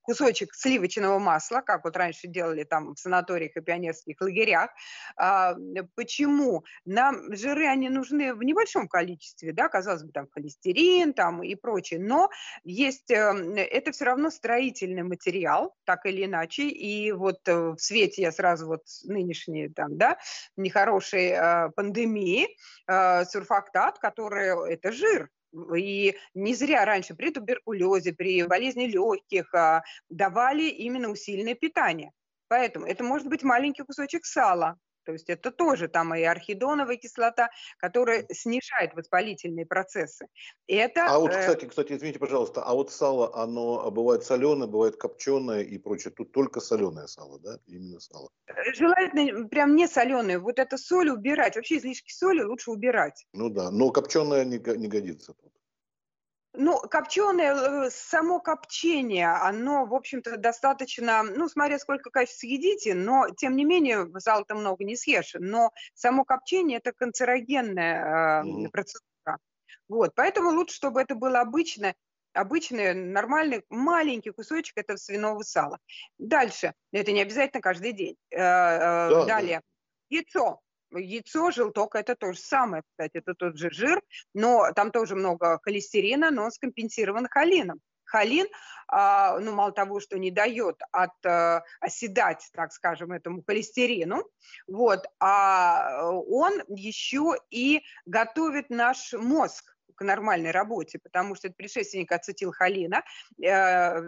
кусочек 0.01 0.53
сливочного 0.53 1.19
масла, 1.19 1.62
как 1.62 1.84
вот 1.84 1.98
раньше 1.98 2.27
делали 2.27 2.63
там 2.63 2.93
в 2.96 3.00
санаториях 3.00 3.55
и 3.55 3.62
пионерских 3.62 4.22
лагерях. 4.22 4.69
А, 5.15 5.55
почему? 5.96 6.63
Нам 6.86 7.34
жиры, 7.34 7.67
они 7.67 7.89
нужны 7.89 8.34
в 8.34 8.43
небольшом 8.43 8.88
количестве, 8.88 9.53
да, 9.53 9.69
казалось 9.69 10.03
бы, 10.03 10.12
там 10.12 10.27
холестерин 10.31 11.13
там 11.13 11.43
и 11.43 11.55
прочее, 11.55 12.00
но 12.00 12.29
есть, 12.63 13.10
эм, 13.12 13.53
это 13.55 13.91
все 13.91 14.05
равно 14.05 14.29
строительный 14.29 15.03
материал, 15.03 15.75
так 15.86 16.05
или 16.05 16.25
иначе, 16.25 16.67
и 16.67 17.12
вот 17.12 17.48
э, 17.48 17.72
в 17.72 17.79
свете 17.79 18.24
я 18.24 18.31
сразу 18.31 18.67
вот 18.67 18.84
нынешней 19.05 19.69
там, 19.69 19.98
да, 19.98 20.17
нехорошей 20.55 21.36
пандемии, 21.75 22.48
сурфактат, 22.88 24.00
который, 24.00 24.74
это 24.74 24.91
жир, 24.91 25.29
и 25.75 26.15
не 26.33 26.53
зря 26.53 26.85
раньше 26.85 27.15
при 27.15 27.31
туберкулезе, 27.31 28.13
при 28.13 28.43
болезни 28.43 28.85
легких 28.85 29.53
а, 29.53 29.83
давали 30.09 30.63
именно 30.63 31.09
усиленное 31.09 31.55
питание. 31.55 32.11
Поэтому 32.47 32.85
это 32.85 33.03
может 33.03 33.27
быть 33.27 33.43
маленький 33.43 33.83
кусочек 33.83 34.25
сала, 34.25 34.77
то 35.09 35.13
есть 35.13 35.27
это 35.27 35.49
тоже 35.49 35.87
там 35.87 36.13
и 36.13 36.21
архидоновая 36.21 36.95
кислота, 36.97 37.49
которая 37.79 38.27
снижает 38.31 38.93
воспалительные 38.93 39.65
процессы. 39.65 40.27
Это, 40.67 41.07
а 41.07 41.17
вот, 41.17 41.31
э, 41.31 41.39
кстати, 41.39 41.65
кстати, 41.65 41.93
извините, 41.93 42.19
пожалуйста, 42.19 42.61
а 42.61 42.75
вот 42.75 42.91
сало, 42.91 43.35
оно 43.35 43.89
бывает 43.89 44.23
соленое, 44.23 44.69
бывает 44.69 44.97
копченое 44.97 45.61
и 45.61 45.79
прочее. 45.79 46.13
Тут 46.15 46.31
только 46.31 46.59
соленое 46.59 47.07
сало, 47.07 47.39
да? 47.39 47.57
Именно 47.65 47.99
сало. 47.99 48.29
Э, 48.45 48.53
желательно 48.75 49.47
прям 49.47 49.75
не 49.75 49.87
соленое. 49.87 50.37
Вот 50.37 50.59
это 50.59 50.77
соль 50.77 51.09
убирать. 51.09 51.55
Вообще 51.55 51.77
излишки 51.77 52.11
соли 52.11 52.43
лучше 52.43 52.69
убирать. 52.69 53.25
Ну 53.33 53.49
да, 53.49 53.71
но 53.71 53.89
копченое 53.89 54.45
не, 54.45 54.59
не 54.59 54.87
годится 54.87 55.33
тут. 55.33 55.51
Ну, 56.61 56.77
копченое, 56.77 57.55
э, 57.55 57.89
само 57.89 58.41
копчение, 58.41 59.29
оно, 59.29 59.85
в 59.85 59.95
общем-то, 59.95 60.35
достаточно, 60.35 61.23
ну, 61.23 61.47
смотря 61.47 61.79
сколько 61.79 62.09
качеств 62.09 62.39
съедите, 62.39 62.95
но, 62.95 63.29
тем 63.29 63.55
не 63.55 63.63
менее, 63.63 64.09
сала-то 64.19 64.55
много 64.55 64.83
не 64.83 64.97
съешь, 64.97 65.35
но 65.39 65.71
само 65.93 66.25
копчение– 66.25 66.77
это 66.79 66.91
канцерогенная 66.91 68.43
э, 68.43 68.69
процедура. 68.73 69.37
Вот, 69.87 70.11
поэтому 70.15 70.49
лучше, 70.49 70.75
чтобы 70.75 70.99
это 70.99 71.15
было 71.15 71.39
обычно, 71.39 71.93
обычный, 72.33 72.93
нормальный, 72.93 73.63
маленький 73.69 74.31
кусочек 74.31 74.79
этого 74.79 74.97
свиного 74.97 75.43
сала. 75.43 75.79
Дальше, 76.17 76.73
это 76.91 77.13
не 77.13 77.21
обязательно 77.21 77.61
каждый 77.61 77.93
день. 77.93 78.17
Э, 78.31 78.37
э, 78.37 79.09
да, 79.11 79.25
Далее, 79.27 79.61
да. 80.09 80.17
яйцо 80.17 80.59
яйцо, 80.91 81.51
желток– 81.51 81.96
это 81.96 82.15
то 82.15 82.34
же 82.34 82.39
самое, 82.39 82.84
кстати, 82.84 83.17
это 83.17 83.34
тот 83.34 83.58
же 83.58 83.69
жир, 83.72 84.01
но 84.34 84.72
там 84.75 84.91
тоже 84.91 85.15
много 85.15 85.60
холестерина, 85.63 86.31
но 86.31 86.50
скомпенсирован 86.50 87.27
холином. 87.29 87.79
Холин, 88.05 88.48
а, 88.88 89.38
ну, 89.39 89.53
мало 89.53 89.72
того, 89.72 90.00
что 90.00 90.17
не 90.17 90.31
дает 90.31 90.81
от, 90.91 91.13
а, 91.25 91.63
оседать, 91.79 92.50
так 92.53 92.72
скажем, 92.72 93.12
этому 93.12 93.43
холестерину, 93.43 94.24
вот, 94.67 95.05
а 95.19 96.03
он 96.12 96.63
еще 96.67 97.36
и 97.51 97.84
готовит 98.05 98.69
наш 98.69 99.13
мозг 99.13 99.75
к 99.96 100.01
нормальной 100.03 100.51
работе, 100.51 101.00
потому 101.00 101.36
что 101.36 101.48
это 101.48 101.55
предшественник 101.55 102.12
ацетилхолина, 102.12 103.03
э, 103.41 104.01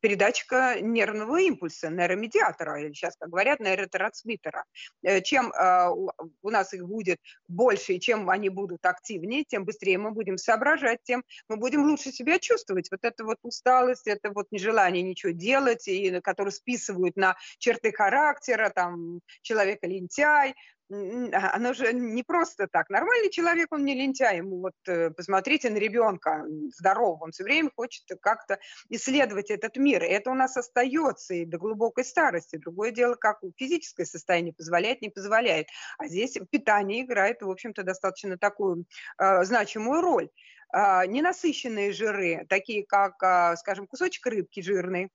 передатчика 0.00 0.80
нервного 0.80 1.40
импульса, 1.40 1.90
нейромедиатора, 1.90 2.80
или 2.80 2.92
сейчас, 2.92 3.16
как 3.16 3.30
говорят, 3.30 3.60
нейротрансмиттера. 3.60 4.64
Э, 5.02 5.20
чем 5.20 5.52
э, 5.52 5.88
у 5.90 6.50
нас 6.50 6.72
их 6.74 6.86
будет 6.86 7.18
больше, 7.48 7.94
и 7.94 8.00
чем 8.00 8.28
они 8.30 8.48
будут 8.48 8.84
активнее, 8.84 9.44
тем 9.44 9.64
быстрее 9.64 9.98
мы 9.98 10.10
будем 10.10 10.38
соображать, 10.38 11.00
тем 11.02 11.24
мы 11.48 11.56
будем 11.56 11.84
лучше 11.84 12.12
себя 12.12 12.38
чувствовать. 12.38 12.90
Вот 12.90 13.00
эта 13.04 13.24
вот 13.24 13.38
усталость, 13.42 14.06
это 14.06 14.30
вот 14.30 14.46
нежелание 14.50 15.02
ничего 15.02 15.32
делать, 15.32 15.88
и, 15.88 16.20
которые 16.20 16.52
списывают 16.52 17.16
на 17.16 17.36
черты 17.58 17.92
характера, 17.92 18.70
там, 18.74 19.20
человека 19.42 19.86
лентяй, 19.86 20.54
оно 20.88 21.72
же 21.72 21.92
не 21.92 22.22
просто 22.22 22.68
так. 22.68 22.90
Нормальный 22.90 23.30
человек, 23.30 23.72
он 23.72 23.84
не 23.84 23.94
лентяй. 23.94 24.38
Ему 24.38 24.60
вот 24.60 24.74
э, 24.86 25.10
посмотрите 25.10 25.70
на 25.70 25.78
ребенка 25.78 26.44
здорового, 26.76 27.24
он 27.24 27.32
все 27.32 27.44
время 27.44 27.70
хочет 27.74 28.04
как-то 28.20 28.58
исследовать 28.88 29.50
этот 29.50 29.76
мир. 29.76 30.04
И 30.04 30.08
это 30.08 30.30
у 30.30 30.34
нас 30.34 30.56
остается 30.56 31.34
и 31.34 31.44
до 31.44 31.58
глубокой 31.58 32.04
старости. 32.04 32.56
Другое 32.56 32.92
дело, 32.92 33.14
как 33.14 33.40
физическое 33.56 34.04
состояние 34.04 34.52
позволяет, 34.52 35.02
не 35.02 35.08
позволяет. 35.08 35.66
А 35.98 36.06
здесь 36.06 36.38
питание 36.50 37.02
играет, 37.02 37.42
в 37.42 37.50
общем-то, 37.50 37.82
достаточно 37.82 38.38
такую 38.38 38.84
э, 39.18 39.44
значимую 39.44 40.02
роль. 40.02 40.30
Э, 40.72 41.06
ненасыщенные 41.06 41.92
жиры, 41.92 42.46
такие 42.48 42.84
как, 42.86 43.22
э, 43.22 43.56
скажем, 43.56 43.86
кусочек 43.86 44.26
рыбки 44.26 44.60
жирный, 44.60 45.10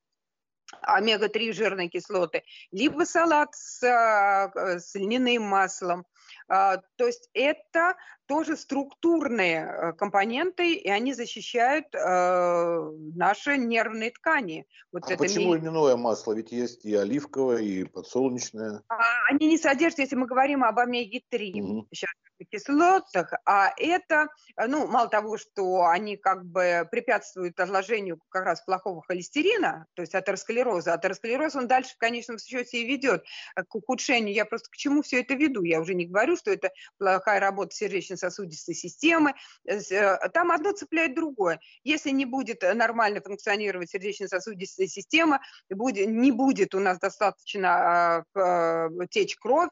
омега-3 0.81 1.53
жирные 1.53 1.89
кислоты, 1.89 2.43
либо 2.71 3.03
салат 3.03 3.53
с, 3.55 3.83
а, 3.83 4.79
с 4.79 4.95
льняным 4.95 5.43
маслом. 5.43 6.05
А, 6.47 6.77
то 6.95 7.05
есть 7.05 7.29
это 7.33 7.95
тоже 8.31 8.55
структурные 8.55 9.65
э, 9.65 9.91
компоненты, 9.91 10.75
и 10.75 10.89
они 10.89 11.13
защищают 11.13 11.93
э, 11.93 12.91
наши 13.13 13.57
нервные 13.57 14.11
ткани. 14.11 14.65
Вот 14.93 15.03
а 15.03 15.13
это 15.13 15.17
почему 15.17 15.53
ми... 15.53 15.59
льняное 15.59 15.97
масло? 15.97 16.31
Ведь 16.31 16.53
есть 16.53 16.85
и 16.85 16.95
оливковое, 16.95 17.57
и 17.57 17.83
подсолнечное. 17.83 18.83
А, 18.87 18.95
они 19.29 19.47
не 19.47 19.57
содержат, 19.57 19.99
если 19.99 20.15
мы 20.15 20.27
говорим 20.27 20.63
об 20.63 20.79
омеге-3. 20.79 21.61
Угу. 21.61 21.87
Сейчас 21.91 22.11
кислотах, 22.49 23.33
а 23.45 23.71
это, 23.77 24.27
э, 24.57 24.67
ну, 24.67 24.87
мало 24.87 25.09
того, 25.09 25.37
что 25.37 25.85
они 25.85 26.17
как 26.17 26.45
бы 26.45 26.87
препятствуют 26.89 27.59
отложению 27.59 28.19
как 28.29 28.45
раз 28.45 28.61
плохого 28.61 29.03
холестерина, 29.03 29.85
то 29.93 30.01
есть 30.01 30.15
атеросклероза, 30.15 30.93
атеросклероз 30.93 31.55
он 31.55 31.67
дальше 31.67 31.93
в 31.95 31.97
конечном 31.97 32.39
счете 32.39 32.81
и 32.81 32.87
ведет 32.87 33.23
к 33.55 33.75
ухудшению. 33.75 34.33
Я 34.33 34.45
просто 34.45 34.69
к 34.69 34.75
чему 34.75 35.01
все 35.01 35.21
это 35.21 35.33
веду? 35.33 35.63
Я 35.63 35.81
уже 35.81 35.93
не 35.93 36.05
говорю, 36.05 36.35
что 36.35 36.51
это 36.51 36.71
плохая 36.97 37.39
работа 37.39 37.75
сердечно-сосудистой 38.21 38.75
системы. 38.75 39.33
Э, 39.65 40.29
там 40.29 40.51
одно 40.51 40.71
цепляет 40.71 41.15
другое. 41.15 41.59
Если 41.83 42.11
не 42.11 42.25
будет 42.25 42.61
нормально 42.61 43.21
функционировать 43.21 43.89
сердечно-сосудистая 43.89 44.87
система, 44.87 45.41
будет, 45.69 46.07
не 46.07 46.31
будет 46.31 46.75
у 46.75 46.79
нас 46.79 46.99
достаточно 46.99 48.23
э, 48.35 48.89
течь 49.09 49.35
кровь, 49.37 49.69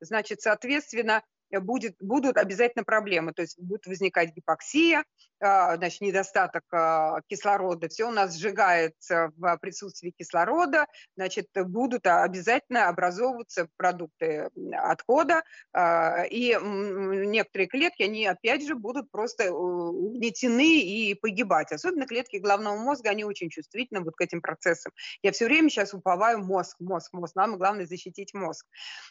значит, 0.00 0.40
соответственно, 0.40 1.22
будет, 1.58 1.96
будут 2.00 2.36
обязательно 2.36 2.84
проблемы, 2.84 3.32
то 3.32 3.42
есть 3.42 3.58
будет 3.58 3.86
возникать 3.86 4.34
гипоксия, 4.34 5.04
а, 5.40 5.76
значит, 5.76 6.02
недостаток 6.02 6.64
а, 6.72 7.20
кислорода, 7.26 7.88
все 7.88 8.08
у 8.08 8.10
нас 8.10 8.36
сжигается 8.36 9.32
в 9.36 9.56
присутствии 9.58 10.10
кислорода, 10.10 10.86
значит, 11.16 11.46
будут 11.54 12.06
обязательно 12.06 12.88
образовываться 12.88 13.68
продукты 13.76 14.50
отхода, 14.72 15.42
а, 15.72 16.24
и 16.24 16.56
некоторые 16.62 17.68
клетки, 17.68 18.02
они 18.02 18.26
опять 18.26 18.66
же 18.66 18.74
будут 18.74 19.10
просто 19.10 19.52
угнетены 19.52 20.80
и 20.80 21.14
погибать. 21.14 21.72
Особенно 21.72 22.06
клетки 22.06 22.36
головного 22.36 22.76
мозга, 22.76 23.10
они 23.10 23.24
очень 23.24 23.48
чувствительны 23.48 24.00
вот 24.00 24.16
к 24.16 24.20
этим 24.20 24.40
процессам. 24.40 24.92
Я 25.22 25.32
все 25.32 25.46
время 25.46 25.70
сейчас 25.70 25.94
уповаю 25.94 26.40
мозг, 26.40 26.76
мозг, 26.80 27.12
мозг. 27.12 27.34
Нам 27.34 27.56
главное 27.56 27.86
защитить 27.86 28.34
мозг. 28.34 28.66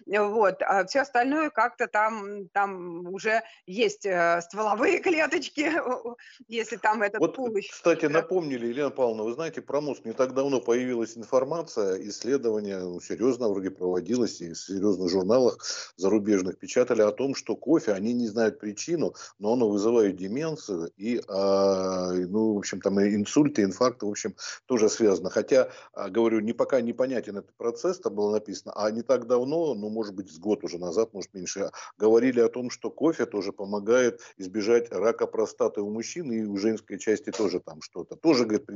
Вот. 0.05 0.61
А 0.61 0.85
все 0.85 1.01
остальное 1.01 1.49
как-то 1.49 1.87
там, 1.87 2.28
там 2.53 3.07
уже 3.13 3.43
есть 3.65 4.05
э, 4.05 4.41
стволовые 4.41 4.99
клеточки, 5.03 5.71
если 6.47 6.77
там 6.77 7.01
этот 7.01 7.19
вот, 7.19 7.35
пул 7.35 7.55
еще... 7.55 7.71
Кстати, 7.71 8.05
напомнили, 8.05 8.67
Елена 8.67 8.89
Павловна, 8.89 9.23
вы 9.23 9.33
знаете, 9.33 9.61
про 9.61 9.81
мозг 9.81 10.05
не 10.05 10.13
так 10.13 10.33
давно 10.33 10.61
появилась 10.61 11.17
информация, 11.17 12.01
исследование 12.07 12.79
ну, 12.79 12.99
серьезно 12.99 13.49
вроде 13.49 13.71
проводилось, 13.71 14.41
и 14.41 14.53
в 14.53 14.57
серьезных 14.57 15.09
журналах 15.09 15.57
зарубежных 15.97 16.57
печатали 16.57 17.01
о 17.01 17.11
том, 17.11 17.35
что 17.35 17.55
кофе, 17.55 17.93
они 17.93 18.13
не 18.13 18.27
знают 18.27 18.59
причину, 18.59 19.13
но 19.39 19.53
оно 19.53 19.69
вызывает 19.69 20.15
деменцию, 20.15 20.91
и, 20.97 21.21
а, 21.27 22.11
ну, 22.13 22.53
в 22.53 22.57
общем, 22.57 22.81
там 22.81 22.99
и 22.99 23.15
инсульты, 23.15 23.63
инфаркты, 23.63 24.05
в 24.05 24.09
общем, 24.09 24.35
тоже 24.65 24.89
связано. 24.89 25.29
Хотя, 25.29 25.69
а, 25.93 26.09
говорю, 26.09 26.39
не 26.39 26.53
пока 26.53 26.81
непонятен 26.81 27.37
этот 27.37 27.53
процесс, 27.57 27.99
там 27.99 28.15
было 28.15 28.31
написано, 28.31 28.73
а 28.75 28.89
не 28.91 29.01
так 29.01 29.27
давно, 29.27 29.73
ну, 29.73 29.89
может 29.89 30.15
быть, 30.15 30.31
с 30.31 30.37
год 30.37 30.63
уже 30.63 30.77
назад, 30.77 31.13
может, 31.13 31.33
меньше, 31.33 31.71
говорили 31.97 32.18
о 32.27 32.49
том, 32.49 32.69
что 32.69 32.89
кофе 32.91 33.25
тоже 33.25 33.51
помогает 33.51 34.21
избежать 34.37 34.91
рака 34.91 35.27
простаты 35.27 35.81
у 35.81 35.89
мужчин, 35.89 36.31
и 36.31 36.43
у 36.43 36.57
женской 36.57 36.99
части 36.99 37.31
тоже 37.31 37.59
там 37.59 37.81
что-то. 37.81 38.15
Тоже, 38.15 38.45
говорит, 38.45 38.67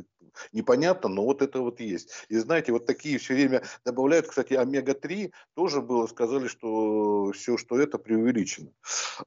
непонятно, 0.51 1.09
но 1.09 1.23
вот 1.23 1.41
это 1.41 1.59
вот 1.59 1.79
есть. 1.79 2.11
И 2.29 2.37
знаете, 2.37 2.71
вот 2.71 2.85
такие 2.85 3.17
все 3.17 3.33
время 3.33 3.63
добавляют, 3.85 4.27
кстати, 4.27 4.53
омега-3 4.53 5.31
тоже 5.55 5.81
было, 5.81 6.07
сказали, 6.07 6.47
что 6.47 7.31
все, 7.33 7.57
что 7.57 7.79
это 7.79 7.97
преувеличено. 7.97 8.71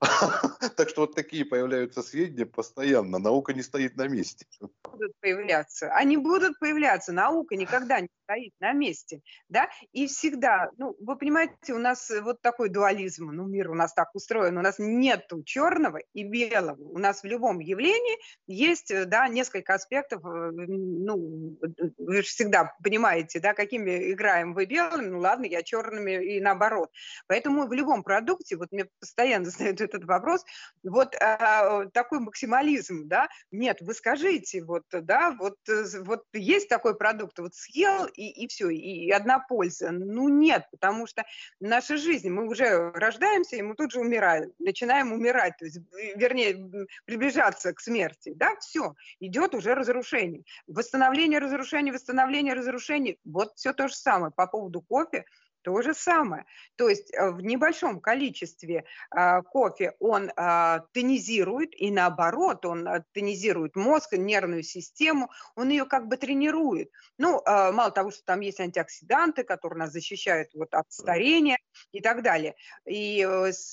Так 0.76 0.88
что 0.88 1.02
вот 1.02 1.14
такие 1.14 1.44
появляются 1.44 2.02
сведения 2.02 2.46
постоянно, 2.46 3.18
наука 3.18 3.54
не 3.54 3.62
стоит 3.62 3.96
на 3.96 4.08
месте. 4.08 4.46
будут 4.61 5.12
появляться, 5.20 5.92
они 5.94 6.16
будут 6.16 6.58
появляться. 6.58 7.12
Наука 7.12 7.56
никогда 7.56 8.00
не 8.00 8.08
стоит 8.26 8.52
на 8.61 8.73
месте, 8.73 9.21
да, 9.49 9.68
и 9.92 10.06
всегда, 10.06 10.71
ну, 10.78 10.97
вы 11.00 11.16
понимаете, 11.16 11.73
у 11.73 11.78
нас 11.78 12.11
вот 12.23 12.42
такой 12.42 12.68
дуализм, 12.68 13.30
ну, 13.30 13.47
мир 13.47 13.71
у 13.71 13.75
нас 13.75 13.95
так 13.95 14.14
устроен, 14.14 14.59
у 14.59 14.62
нас 14.62 14.76
нету 14.78 15.42
черного 15.45 16.00
и 16.12 16.25
белого, 16.25 16.83
у 16.83 16.99
нас 16.99 17.23
в 17.23 17.26
любом 17.26 17.61
явлении 17.61 18.18
есть, 18.49 18.92
да, 19.06 19.28
несколько 19.28 19.75
аспектов, 19.75 20.25
э, 20.25 20.50
ну, 20.50 21.56
вы 21.99 22.16
же 22.16 22.23
всегда 22.23 22.75
понимаете, 22.83 23.38
да, 23.38 23.54
какими 23.54 24.12
играем 24.12 24.54
вы 24.54 24.66
белыми, 24.66 25.06
ну, 25.06 25.21
ладно, 25.21 25.45
я 25.45 25.62
черными 25.62 26.25
и 26.25 26.40
наоборот. 26.40 26.90
Поэтому 27.28 27.68
в 27.68 27.73
любом 27.73 28.02
продукте, 28.02 28.56
вот 28.56 28.73
мне 28.73 28.87
постоянно 28.99 29.45
задают 29.50 29.80
этот 29.80 30.04
вопрос, 30.04 30.45
вот 30.83 31.14
а, 31.21 31.87
такой 31.87 32.18
максимализм, 32.18 33.06
да, 33.06 33.28
нет, 33.52 33.80
вы 33.80 33.95
скажите, 33.95 34.64
вот, 34.64 34.85
да, 34.90 35.37
вот, 35.38 35.56
э, 35.68 35.85
вот 36.00 36.25
есть 36.33 36.68
такой 36.68 36.97
продукт, 36.97 37.38
вот 37.38 37.54
съел 37.54 38.09
и, 38.16 38.44
и 38.44 38.49
все, 38.49 38.70
и 38.70 39.11
одна 39.11 39.38
польза. 39.38 39.90
Ну 39.90 40.28
нет, 40.28 40.66
потому 40.70 41.06
что 41.06 41.25
наша 41.61 41.96
жизнь, 41.96 42.28
мы 42.30 42.49
уже 42.49 42.90
рождаемся, 42.92 43.56
и 43.56 43.62
мы 43.62 43.75
тут 43.75 43.92
же 43.92 44.00
умираем, 44.00 44.52
начинаем 44.58 45.12
умирать, 45.12 45.56
то 45.58 45.64
есть, 45.64 45.78
вернее, 46.16 46.87
приближаться 47.04 47.73
к 47.73 47.80
смерти, 47.80 48.32
да, 48.35 48.56
все, 48.61 48.94
идет 49.20 49.54
уже 49.54 49.75
разрушение. 49.75 50.44
Восстановление, 50.66 51.38
разрушение, 51.38 51.92
восстановление, 51.92 52.54
разрушение, 52.54 53.16
вот 53.25 53.52
все 53.56 53.73
то 53.73 53.88
же 53.88 53.94
самое 53.94 54.32
по 54.32 54.46
поводу 54.46 54.80
кофе, 54.80 55.25
то 55.66 55.82
же 55.82 55.94
самое. 55.94 56.44
То 56.76 56.88
есть 56.88 57.12
э, 57.12 57.30
в 57.30 57.40
небольшом 57.40 58.00
количестве 58.00 58.85
э, 59.11 59.42
кофе 59.42 59.94
он 59.99 60.30
э, 60.30 60.80
тонизирует, 60.92 61.70
и 61.75 61.90
наоборот, 61.90 62.64
он 62.64 62.87
тонизирует 63.12 63.75
мозг, 63.75 64.12
нервную 64.12 64.62
систему, 64.62 65.28
он 65.56 65.70
ее 65.70 65.85
как 65.85 66.06
бы 66.06 66.16
тренирует. 66.16 66.90
Ну, 67.18 67.42
мало 67.44 67.90
того, 67.90 68.12
что 68.12 68.23
там 68.25 68.40
есть 68.40 68.61
антиоксиданты, 68.61 69.42
которые 69.42 69.80
нас 69.80 69.90
защищают 69.90 70.50
вот, 70.54 70.73
от 70.73 70.85
старения 70.92 71.58
и 71.90 72.00
так 72.00 72.23
далее. 72.23 72.54
И 72.87 73.26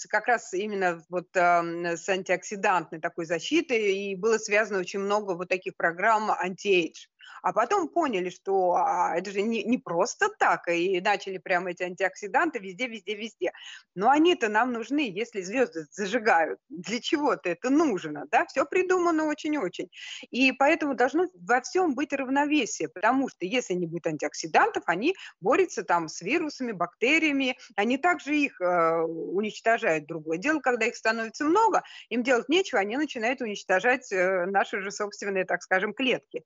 как 0.10 0.28
раз 0.28 0.54
именно 0.54 1.04
вот 1.10 1.28
э, 1.36 1.98
с 1.98 2.10
антиоксидантной 2.10 3.02
такой 3.02 3.26
защитой 3.26 3.94
и 3.94 4.16
было 4.16 4.38
связано 4.38 4.80
очень 4.80 5.00
много 5.00 5.36
вот 5.36 5.50
таких 5.50 5.76
программ 5.76 6.32
anti-age 6.32 7.08
а 7.42 7.54
потом 7.54 7.88
поняли, 7.88 8.30
что 8.30 8.76
а, 8.76 9.16
это 9.18 9.32
же 9.32 9.42
не, 9.42 9.64
не 9.64 9.78
просто 9.78 10.30
так, 10.40 10.68
и 10.68 11.02
начали 11.02 11.38
прямо 11.38 11.72
эти 11.72 11.84
антиоксиданты 11.84 12.60
везде, 12.60 12.88
везде, 12.88 13.16
везде. 13.16 13.52
Но 13.96 14.10
они-то 14.10 14.50
нам 14.50 14.72
нужны, 14.72 15.12
если 15.12 15.42
звезды 15.42 15.86
зажигают. 15.92 16.60
Для 16.70 17.00
чего-то 17.00 17.50
это 17.50 17.70
нужно, 17.70 18.26
да? 18.32 18.46
Все 18.46 18.66
придумано 18.66 19.26
очень-очень. 19.26 19.90
И 20.32 20.52
поэтому 20.52 20.96
должно 20.96 21.28
во 21.34 21.62
всем 21.62 21.96
быть 21.96 22.14
равновесие, 22.14 22.90
потому 22.90 23.30
что 23.30 23.46
если 23.46 23.74
не 23.74 23.88
будет 23.88 24.08
антиоксидантов, 24.08 24.84
они 24.88 25.16
борются 25.42 25.84
там 25.84 26.08
с 26.08 26.22
вирусами, 26.22 26.72
бактериями, 26.72 27.58
они 27.76 27.98
также 27.98 28.36
их 28.36 28.60
э, 28.62 29.02
уничтожают. 29.02 30.06
Другое 30.06 30.38
дело, 30.38 30.60
когда 30.60 30.86
их 30.86 30.96
становится 30.96 31.46
много, 31.46 31.84
им 32.10 32.24
делать 32.24 32.50
нечего, 32.50 32.80
они 32.80 32.98
начинают 32.98 33.42
уничтожать 33.42 34.12
э, 34.12 34.46
наши 34.46 34.82
же 34.82 34.92
собственные, 34.92 35.46
так 35.46 35.62
скажем, 35.62 35.94
клетки. 35.94 36.44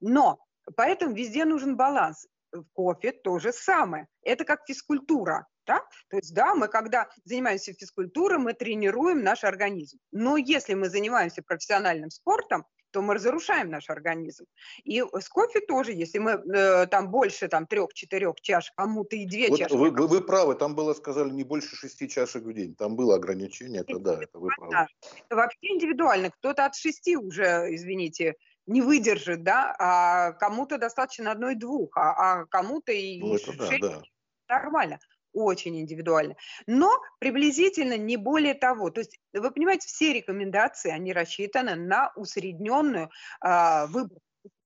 Но 0.00 0.15
Поэтому 0.76 1.14
везде 1.14 1.44
нужен 1.44 1.76
баланс. 1.76 2.26
В 2.52 2.64
кофе 2.72 3.12
то 3.12 3.38
же 3.38 3.52
самое. 3.52 4.06
Это 4.22 4.44
как 4.44 4.66
физкультура. 4.66 5.46
Да? 5.66 5.80
То 6.08 6.16
есть, 6.16 6.32
да, 6.32 6.54
мы 6.54 6.68
когда 6.68 7.08
занимаемся 7.24 7.72
физкультурой, 7.74 8.38
мы 8.38 8.54
тренируем 8.54 9.22
наш 9.24 9.42
организм. 9.42 9.98
Но 10.12 10.36
если 10.36 10.74
мы 10.74 10.88
занимаемся 10.88 11.42
профессиональным 11.42 12.10
спортом, 12.10 12.64
то 12.92 13.02
мы 13.02 13.14
разрушаем 13.14 13.68
наш 13.68 13.90
организм. 13.90 14.46
И 14.84 15.02
с 15.02 15.28
кофе 15.28 15.60
тоже, 15.60 15.92
если 15.92 16.18
мы 16.18 16.30
э, 16.30 16.86
там 16.86 17.10
больше 17.10 17.48
там 17.48 17.66
трех-четырех 17.66 18.40
чаш, 18.40 18.72
кому-то 18.76 19.16
и 19.16 19.26
две 19.26 19.48
вот 19.48 19.58
чашки. 19.58 19.74
Вы, 19.74 19.90
вы, 19.90 20.06
вы 20.06 20.22
правы, 20.22 20.54
там 20.54 20.74
было, 20.74 20.94
сказали, 20.94 21.30
не 21.30 21.44
больше 21.44 21.76
шести 21.76 22.08
чашек 22.08 22.44
в 22.44 22.52
день. 22.54 22.74
Там 22.74 22.96
было 22.96 23.16
ограничение, 23.16 23.82
это 23.82 23.98
да, 23.98 24.22
это 24.22 24.38
вы 24.38 24.48
правы. 24.56 24.86
Это 25.26 25.36
вообще 25.36 25.74
индивидуально. 25.74 26.30
Кто-то 26.30 26.64
от 26.64 26.74
шести 26.74 27.16
уже, 27.16 27.74
извините, 27.74 28.36
не 28.66 28.82
выдержит, 28.82 29.42
да, 29.42 29.74
а 29.78 30.32
кому-то 30.32 30.78
достаточно 30.78 31.30
одной-двух, 31.30 31.96
а, 31.96 32.40
а 32.40 32.46
кому-то 32.46 32.92
и 32.92 33.20
ну, 33.20 33.36
да, 33.58 33.78
да. 33.80 34.02
нормально 34.48 34.98
очень 35.32 35.78
индивидуально. 35.78 36.34
Но 36.66 36.90
приблизительно 37.18 37.96
не 37.96 38.16
более 38.16 38.54
того. 38.54 38.90
То 38.90 39.00
есть, 39.00 39.18
вы 39.34 39.50
понимаете, 39.50 39.86
все 39.86 40.14
рекомендации, 40.14 40.90
они 40.90 41.12
рассчитаны 41.12 41.74
на 41.74 42.10
усредненную 42.16 43.10
э, 43.44 43.86
выбор 43.88 44.18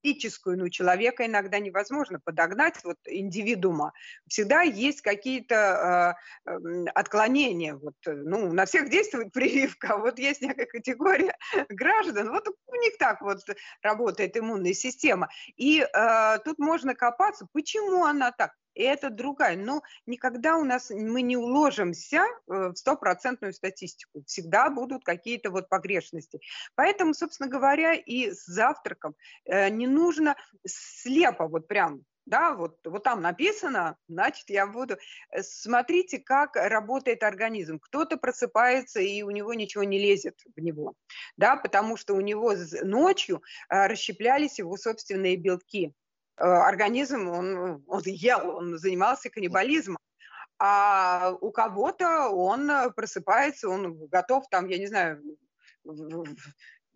физическую, 0.03 0.57
ну, 0.57 0.69
человека 0.69 1.25
иногда 1.25 1.59
невозможно 1.59 2.19
подогнать, 2.23 2.83
вот, 2.83 2.97
индивидуума. 3.05 3.93
Всегда 4.27 4.61
есть 4.61 5.01
какие-то 5.01 6.17
э, 6.45 6.85
отклонения. 6.93 7.75
Вот, 7.75 7.95
ну, 8.05 8.51
на 8.51 8.65
всех 8.65 8.89
действует 8.89 9.31
прививка, 9.33 9.93
а 9.93 9.97
вот 9.97 10.19
есть 10.19 10.41
некая 10.41 10.65
категория 10.65 11.35
граждан, 11.69 12.31
вот 12.31 12.47
у 12.47 12.75
них 12.75 12.97
так 12.97 13.21
вот 13.21 13.39
работает 13.81 14.37
иммунная 14.37 14.73
система. 14.73 15.29
И 15.55 15.81
э, 15.81 16.39
тут 16.43 16.59
можно 16.59 16.95
копаться, 16.95 17.47
почему 17.53 18.05
она 18.05 18.31
так 18.31 18.51
это 18.75 19.09
другая. 19.09 19.57
Но 19.57 19.81
никогда 20.05 20.57
у 20.57 20.63
нас 20.63 20.89
мы 20.89 21.21
не 21.21 21.37
уложимся 21.37 22.23
э, 22.23 22.69
в 22.69 22.75
стопроцентную 22.75 23.53
статистику. 23.53 24.23
Всегда 24.25 24.69
будут 24.69 25.03
какие-то 25.03 25.51
вот 25.51 25.69
погрешности. 25.69 26.39
Поэтому, 26.75 27.13
собственно 27.13 27.49
говоря, 27.49 27.93
и 27.93 28.31
с 28.31 28.45
завтраком 28.45 29.15
э, 29.45 29.69
не 29.69 29.87
нужно 29.87 30.35
слепо 30.65 31.47
вот 31.47 31.67
прям 31.67 32.03
да, 32.25 32.53
вот, 32.53 32.77
вот 32.85 33.03
там 33.03 33.21
написано, 33.21 33.97
значит, 34.07 34.49
я 34.49 34.67
буду... 34.67 34.97
Э, 35.31 35.41
смотрите, 35.41 36.19
как 36.19 36.55
работает 36.55 37.23
организм. 37.23 37.79
Кто-то 37.79 38.17
просыпается, 38.17 39.01
и 39.01 39.21
у 39.23 39.31
него 39.31 39.53
ничего 39.53 39.83
не 39.83 39.99
лезет 39.99 40.39
в 40.55 40.59
него, 40.61 40.93
да, 41.35 41.55
потому 41.55 41.97
что 41.97 42.13
у 42.13 42.21
него 42.21 42.53
ночью 42.83 43.41
расщеплялись 43.69 44.59
его 44.59 44.77
собственные 44.77 45.35
белки. 45.35 45.93
Э, 46.41 46.43
организм, 46.43 47.27
он, 47.29 47.83
он 47.87 48.01
ел, 48.05 48.57
он 48.57 48.77
занимался 48.79 49.29
каннибализмом. 49.29 49.99
А 50.57 51.33
у 51.39 51.51
кого-то 51.51 52.29
он 52.29 52.69
просыпается, 52.95 53.69
он 53.69 54.07
готов 54.07 54.47
там, 54.49 54.67
я 54.67 54.77
не 54.77 54.87
знаю, 54.87 55.21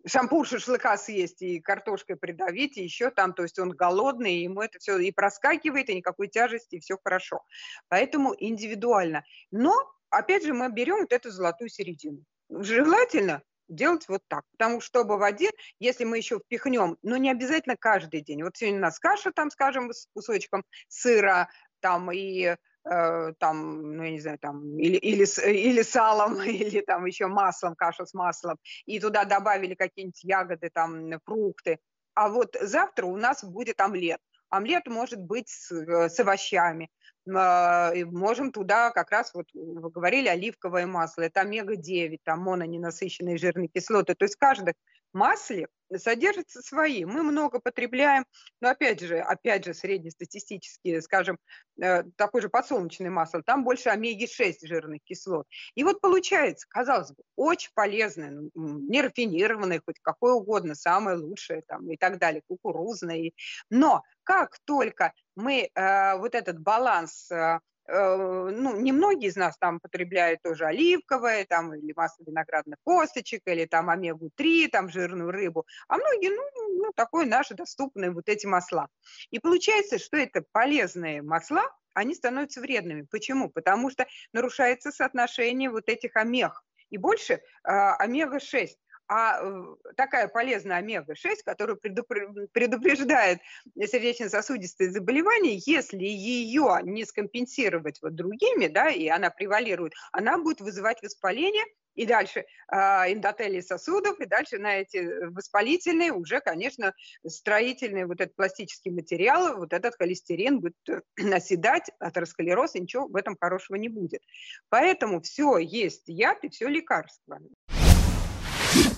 шампур 0.06 0.46
шашлыка 0.46 0.96
съесть 0.96 1.42
и 1.42 1.60
картошкой 1.60 2.16
придавить, 2.16 2.76
и 2.76 2.82
еще 2.82 3.10
там, 3.10 3.34
то 3.34 3.42
есть 3.42 3.58
он 3.58 3.70
голодный, 3.70 4.42
ему 4.42 4.62
это 4.62 4.78
все 4.78 4.98
и 4.98 5.12
проскакивает, 5.12 5.90
и 5.90 5.96
никакой 5.96 6.28
тяжести, 6.28 6.76
и 6.76 6.80
все 6.80 6.96
хорошо. 7.02 7.42
Поэтому 7.88 8.34
индивидуально. 8.38 9.24
Но, 9.52 9.74
опять 10.10 10.44
же, 10.44 10.54
мы 10.54 10.70
берем 10.72 11.00
вот 11.00 11.12
эту 11.12 11.30
золотую 11.30 11.68
середину. 11.68 12.24
Желательно 12.48 13.42
делать 13.68 14.08
вот 14.08 14.22
так. 14.28 14.44
Потому 14.52 14.80
что 14.80 15.04
в 15.04 15.18
воде, 15.18 15.50
если 15.78 16.04
мы 16.04 16.18
еще 16.18 16.38
впихнем, 16.38 16.96
но 17.02 17.16
не 17.16 17.30
обязательно 17.30 17.76
каждый 17.76 18.20
день. 18.20 18.42
Вот 18.42 18.56
сегодня 18.56 18.78
у 18.78 18.82
нас 18.82 18.98
каша, 18.98 19.32
там, 19.32 19.50
скажем, 19.50 19.92
с 19.92 20.08
кусочком 20.14 20.64
сыра, 20.88 21.48
там, 21.80 22.10
и 22.12 22.56
э, 22.84 23.32
там, 23.38 23.96
ну, 23.96 24.02
я 24.02 24.10
не 24.10 24.20
знаю, 24.20 24.38
там, 24.38 24.78
или, 24.78 24.96
или, 24.96 25.24
или 25.50 25.82
салом, 25.82 26.40
или 26.42 26.80
там 26.80 27.04
еще 27.06 27.26
маслом, 27.26 27.74
каша 27.74 28.06
с 28.06 28.14
маслом, 28.14 28.58
и 28.86 29.00
туда 29.00 29.24
добавили 29.24 29.74
какие-нибудь 29.74 30.24
ягоды, 30.24 30.70
там, 30.72 31.20
фрукты. 31.24 31.78
А 32.14 32.28
вот 32.28 32.56
завтра 32.60 33.06
у 33.06 33.16
нас 33.16 33.44
будет 33.44 33.80
омлет. 33.80 34.20
Омлет 34.48 34.86
может 34.86 35.20
быть 35.20 35.48
с, 35.48 35.72
э, 35.72 36.08
с 36.08 36.18
овощами. 36.20 36.90
А, 37.34 37.92
можем 38.06 38.52
туда 38.52 38.90
как 38.90 39.10
раз, 39.10 39.32
вот 39.34 39.46
вы 39.52 39.90
говорили, 39.90 40.28
оливковое 40.28 40.86
масло, 40.86 41.22
это 41.22 41.40
омега-9, 41.40 42.18
там 42.22 42.40
мононенасыщенные 42.40 43.38
жирные 43.38 43.68
кислоты. 43.68 44.14
То 44.14 44.24
есть 44.24 44.36
в 44.36 44.38
каждом 44.38 44.74
масле 45.12 45.66
содержатся 45.96 46.62
свои. 46.62 47.04
Мы 47.04 47.22
много 47.22 47.58
потребляем, 47.60 48.24
но 48.60 48.70
опять 48.70 49.00
же, 49.00 49.18
опять 49.18 49.64
же, 49.64 49.74
среднестатистические, 49.74 51.00
скажем, 51.00 51.38
э, 51.80 52.04
такое 52.16 52.42
же 52.42 52.48
подсолнечное 52.48 53.10
масло, 53.10 53.42
там 53.42 53.64
больше 53.64 53.88
омеги-6 53.88 54.66
жирных 54.66 55.00
кислот. 55.04 55.46
И 55.74 55.84
вот 55.84 56.00
получается, 56.00 56.66
казалось 56.68 57.12
бы, 57.12 57.22
очень 57.36 57.70
полезное, 57.74 58.50
нерафинированное, 58.54 59.80
хоть 59.84 59.98
какое 60.02 60.34
угодно, 60.34 60.74
самое 60.74 61.16
лучшее 61.16 61.62
там 61.66 61.90
и 61.90 61.96
так 61.96 62.18
далее, 62.18 62.42
кукурузное. 62.46 63.30
Но 63.70 64.02
как 64.24 64.58
только 64.64 65.12
мы 65.36 65.70
э, 65.74 66.18
вот 66.18 66.34
этот 66.34 66.58
баланс 66.58 67.30
э, 67.30 67.60
Э, 67.88 68.50
ну, 68.50 68.80
немногие 68.80 69.30
из 69.30 69.36
нас 69.36 69.56
там 69.58 69.78
потребляют 69.78 70.42
тоже 70.42 70.66
оливковое, 70.66 71.44
там, 71.44 71.72
или 71.74 71.92
масло 71.94 72.24
виноградных 72.24 72.78
косточек, 72.84 73.42
или 73.46 73.64
там 73.64 73.90
омегу-3, 73.90 74.68
там, 74.68 74.88
жирную 74.88 75.30
рыбу, 75.30 75.66
а 75.88 75.96
многие, 75.96 76.30
ну, 76.30 76.82
ну, 76.84 76.92
такое 76.94 77.26
наши 77.26 77.54
доступные 77.54 78.10
вот 78.10 78.28
эти 78.28 78.46
масла. 78.46 78.88
И 79.30 79.38
получается, 79.38 79.98
что 79.98 80.16
это 80.16 80.44
полезные 80.52 81.22
масла, 81.22 81.62
они 81.94 82.14
становятся 82.14 82.60
вредными. 82.60 83.06
Почему? 83.10 83.50
Потому 83.50 83.90
что 83.90 84.06
нарушается 84.32 84.90
соотношение 84.90 85.70
вот 85.70 85.88
этих 85.88 86.16
омег. 86.16 86.62
И 86.90 86.98
больше 86.98 87.34
э, 87.34 87.40
омега-6. 87.64 88.68
А 89.08 89.40
э, 89.40 89.64
такая 89.96 90.28
полезная 90.28 90.78
омега-6, 90.78 91.36
которая 91.44 91.76
предупреждает 91.76 93.40
сердечно-сосудистые 93.76 94.90
заболевания, 94.90 95.60
если 95.64 96.04
ее 96.04 96.80
не 96.82 97.04
скомпенсировать 97.04 98.00
вот 98.02 98.14
другими, 98.14 98.66
да, 98.66 98.90
и 98.90 99.06
она 99.08 99.30
превалирует, 99.30 99.92
она 100.12 100.38
будет 100.38 100.60
вызывать 100.60 101.02
воспаление, 101.02 101.64
и 101.96 102.04
дальше 102.04 102.44
э, 102.70 102.76
эндотелии 103.12 103.60
сосудов, 103.60 104.20
и 104.20 104.26
дальше 104.26 104.58
на 104.58 104.76
эти 104.76 105.24
воспалительные 105.30 106.12
уже, 106.12 106.40
конечно, 106.40 106.94
строительные 107.26 108.06
вот 108.06 108.20
этот 108.20 108.36
пластический 108.36 108.90
материал, 108.90 109.56
вот 109.56 109.72
этот 109.72 109.96
холестерин 109.96 110.60
будет 110.60 110.76
э, 110.88 111.00
наседать, 111.16 111.90
атеросклероз, 111.98 112.74
и 112.74 112.80
ничего 112.80 113.08
в 113.08 113.16
этом 113.16 113.36
хорошего 113.40 113.76
не 113.76 113.88
будет. 113.88 114.22
Поэтому 114.68 115.20
все 115.22 115.58
есть 115.58 116.04
яд 116.06 116.44
и 116.44 116.50
все 116.50 116.68
лекарство. 116.68 117.40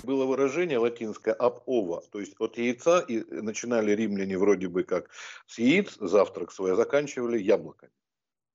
Было 0.02 0.24
выражение 0.24 0.78
латинское 0.78 1.34
«об 1.34 1.62
ова», 1.66 2.02
то 2.12 2.20
есть 2.20 2.34
от 2.38 2.56
яйца, 2.58 3.00
и 3.00 3.24
начинали 3.30 3.92
римляне 3.92 4.38
вроде 4.38 4.68
бы 4.68 4.84
как 4.84 5.10
с 5.46 5.58
яиц 5.58 5.96
завтрак 5.98 6.52
свой, 6.52 6.72
а 6.72 6.76
заканчивали 6.76 7.38
яблоками. 7.38 7.92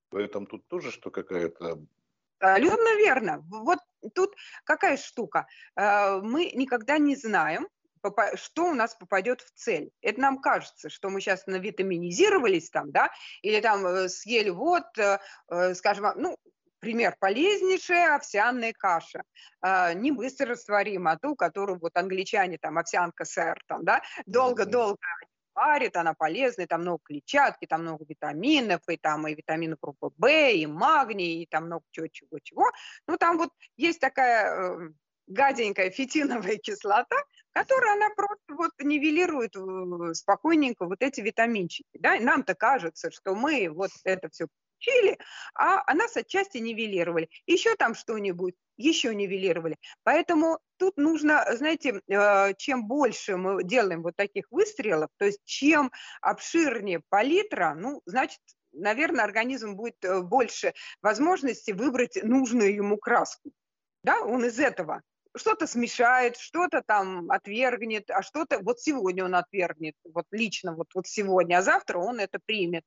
Поэтому 0.10 0.46
тут 0.46 0.68
тоже 0.68 0.92
что 0.92 1.12
какая-то 1.12 1.80
Абсолютно 2.40 2.98
верно. 2.98 3.46
Вот 3.50 3.80
тут 4.14 4.36
какая 4.66 4.98
штука. 4.98 5.48
Э, 5.76 6.20
мы 6.22 6.52
никогда 6.54 6.98
не 6.98 7.16
знаем, 7.16 7.68
что 8.36 8.66
у 8.66 8.74
нас 8.74 8.96
попадет 8.96 9.42
в 9.42 9.52
цель. 9.54 9.92
Это 10.02 10.20
нам 10.20 10.42
кажется, 10.42 10.90
что 10.90 11.10
мы 11.10 11.22
сейчас 11.22 11.48
навитаминизировались 11.48 12.70
там, 12.70 12.92
да, 12.92 13.10
или 13.42 13.62
там 13.62 13.86
э, 13.86 14.10
съели 14.10 14.50
вот, 14.50 14.84
э, 14.98 15.20
скажем, 15.74 16.06
ну, 16.18 16.38
пример 16.84 17.16
полезнейшая 17.18 18.16
овсяная 18.16 18.74
каша, 18.78 19.24
не 19.96 20.12
быстро 20.12 20.48
растворима, 20.48 21.12
а 21.12 21.18
ту, 21.18 21.36
которую 21.36 21.80
вот 21.80 21.96
англичане 21.96 22.58
там 22.58 22.78
овсянка 22.78 23.24
сэр 23.24 23.58
там, 23.68 23.86
да, 23.86 24.02
долго-долго 24.26 25.00
варит, 25.56 25.96
она 25.96 26.14
полезная, 26.14 26.68
там 26.68 26.82
много 26.82 27.00
клетчатки, 27.04 27.66
там 27.66 27.84
много 27.84 28.06
витаминов, 28.08 28.82
и 28.90 28.98
там 28.98 29.28
и 29.28 29.36
витамины 29.36 29.78
группы 29.80 30.10
В, 30.18 30.28
и 30.28 30.66
магний, 30.66 31.44
и 31.44 31.46
там 31.46 31.66
много 31.66 31.84
чего-чего-чего. 31.92 32.70
Ну, 33.08 33.18
там 33.18 33.38
вот 33.38 33.50
есть 33.78 34.00
такая 34.00 34.46
э, 34.50 34.90
гаденькая 35.28 35.90
фитиновая 35.92 36.58
кислота, 36.58 37.16
которая 37.52 37.94
она 37.94 38.10
просто 38.16 38.56
вот 38.56 38.72
нивелирует 38.80 39.56
э, 39.56 40.14
спокойненько 40.14 40.86
вот 40.86 41.02
эти 41.02 41.22
витаминчики. 41.22 42.00
Да? 42.00 42.20
нам-то 42.20 42.56
кажется, 42.56 43.12
что 43.12 43.36
мы 43.36 43.70
вот 43.70 43.92
это 44.04 44.30
все 44.30 44.48
получили, 44.84 45.18
а 45.56 45.94
нас 45.94 46.16
отчасти 46.18 46.58
нивелировали. 46.58 47.30
Еще 47.46 47.76
там 47.76 47.96
что-нибудь, 47.96 48.56
еще 48.78 49.14
нивелировали. 49.14 49.78
Поэтому 50.04 50.60
тут 50.78 50.98
нужно, 50.98 51.46
знаете, 51.56 52.02
э, 52.08 52.54
чем 52.58 52.88
больше 52.88 53.38
мы 53.38 53.64
делаем 53.64 54.02
вот 54.02 54.16
таких 54.16 54.46
выстрелов, 54.52 55.10
то 55.18 55.26
есть 55.26 55.40
чем 55.46 55.92
обширнее 56.22 57.02
палитра, 57.10 57.76
ну, 57.76 58.02
значит, 58.06 58.40
наверное, 58.72 59.26
организм 59.26 59.76
будет 59.76 60.04
э, 60.04 60.22
больше 60.22 60.74
возможности 61.02 61.72
выбрать 61.72 62.22
нужную 62.24 62.74
ему 62.74 62.98
краску. 62.98 63.52
Да, 64.04 64.22
он 64.22 64.46
из 64.46 64.60
этого 64.60 65.02
что-то 65.36 65.68
смешает, 65.68 66.38
что-то 66.38 66.82
там 66.86 67.30
отвергнет, 67.32 68.10
а 68.10 68.22
что-то 68.22 68.60
вот 68.60 68.80
сегодня 68.80 69.26
он 69.26 69.36
отвергнет, 69.36 69.96
вот 70.04 70.26
лично 70.32 70.76
вот, 70.76 70.88
вот 70.94 71.08
сегодня, 71.08 71.58
а 71.58 71.62
завтра 71.62 71.98
он 71.98 72.20
это 72.20 72.40
примет. 72.46 72.84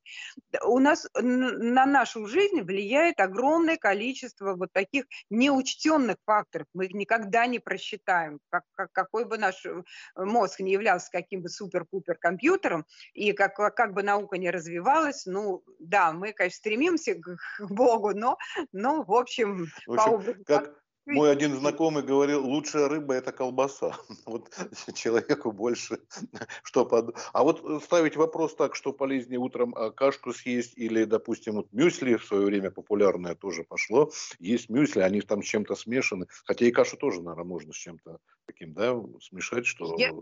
У 0.63 0.79
нас 0.79 1.07
на 1.15 1.85
нашу 1.85 2.25
жизнь 2.25 2.61
влияет 2.61 3.19
огромное 3.19 3.77
количество 3.77 4.55
вот 4.55 4.69
таких 4.71 5.05
неучтенных 5.29 6.17
факторов. 6.25 6.67
Мы 6.73 6.85
их 6.85 6.93
никогда 6.93 7.45
не 7.47 7.59
просчитаем. 7.59 8.39
Как, 8.49 8.63
как, 8.75 8.91
какой 8.91 9.25
бы 9.25 9.37
наш 9.37 9.65
э, 9.65 9.83
мозг 10.15 10.59
не 10.59 10.71
являлся 10.71 11.09
каким 11.11 11.41
бы 11.41 11.49
супер-пупер 11.49 12.15
компьютером, 12.15 12.85
и 13.13 13.33
как, 13.33 13.55
как 13.55 13.93
бы 13.93 14.03
наука 14.03 14.37
не 14.37 14.49
развивалась, 14.49 15.25
ну 15.25 15.63
да, 15.79 16.11
мы, 16.11 16.33
конечно, 16.33 16.57
стремимся 16.57 17.15
к, 17.15 17.37
Богу, 17.59 18.13
но, 18.13 18.37
но 18.71 19.03
в 19.03 19.13
общем, 19.13 19.67
в 19.85 19.93
общем 19.93 20.43
по 20.43 20.43
как, 20.45 20.73
мой 21.07 21.31
один 21.31 21.55
знакомый 21.55 22.03
говорил, 22.03 22.45
лучшая 22.45 22.87
рыба– 22.87 23.13
это 23.15 23.31
колбаса. 23.31 23.97
Вот 24.25 24.49
человеку 24.93 25.51
больше 25.51 25.99
что 26.63 26.85
под... 26.85 27.15
А 27.33 27.43
вот 27.43 27.83
ставить 27.83 28.15
вопрос 28.15 28.55
так, 28.55 28.75
что 28.75 28.91
полезнее 28.91 29.39
утром 29.39 29.73
а, 29.75 29.91
кашку 29.91 30.33
съесть 30.33 30.73
или, 30.77 31.05
допустим, 31.05 31.55
вот 31.55 31.71
мюсли 31.71 32.15
в 32.15 32.25
свое 32.25 32.45
время 32.45 32.71
популярное 32.71 33.35
тоже 33.35 33.63
пошло. 33.63 34.11
Есть 34.39 34.69
мюсли, 34.69 34.99
они 34.99 35.21
там 35.21 35.41
с 35.41 35.45
чем-то 35.45 35.75
смешаны. 35.75 36.27
Хотя 36.45 36.65
и 36.65 36.71
кашу 36.71 36.97
тоже, 36.97 37.21
наверное, 37.21 37.45
можно 37.45 37.73
с 37.73 37.77
чем-то 37.77 38.19
таким, 38.45 38.73
да, 38.73 38.99
смешать, 39.21 39.65
что... 39.65 39.95
Я 39.97 40.13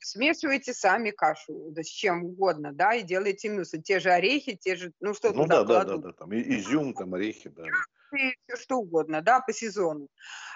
смешиваете 0.00 0.72
сами 0.72 1.10
кашу 1.10 1.70
да, 1.70 1.82
с 1.82 1.88
чем 1.88 2.24
угодно, 2.24 2.72
да, 2.72 2.94
и 2.94 3.02
делаете 3.02 3.50
мюсли. 3.50 3.78
Те 3.78 4.00
же 4.00 4.10
орехи, 4.10 4.56
те 4.56 4.76
же, 4.76 4.92
ну 5.00 5.12
что 5.14 5.32
ну, 5.32 5.42
туда 5.42 5.64
да, 5.64 5.66
кладут. 5.66 5.86
да, 5.86 5.96
да, 5.96 6.12
да, 6.12 6.12
там 6.12 6.34
изюм, 6.34 6.94
там 6.94 7.14
орехи, 7.14 7.50
да 7.50 7.64
и 8.14 8.36
все 8.46 8.62
что 8.62 8.76
угодно, 8.78 9.20
да, 9.22 9.40
по 9.40 9.52
сезону. 9.52 10.08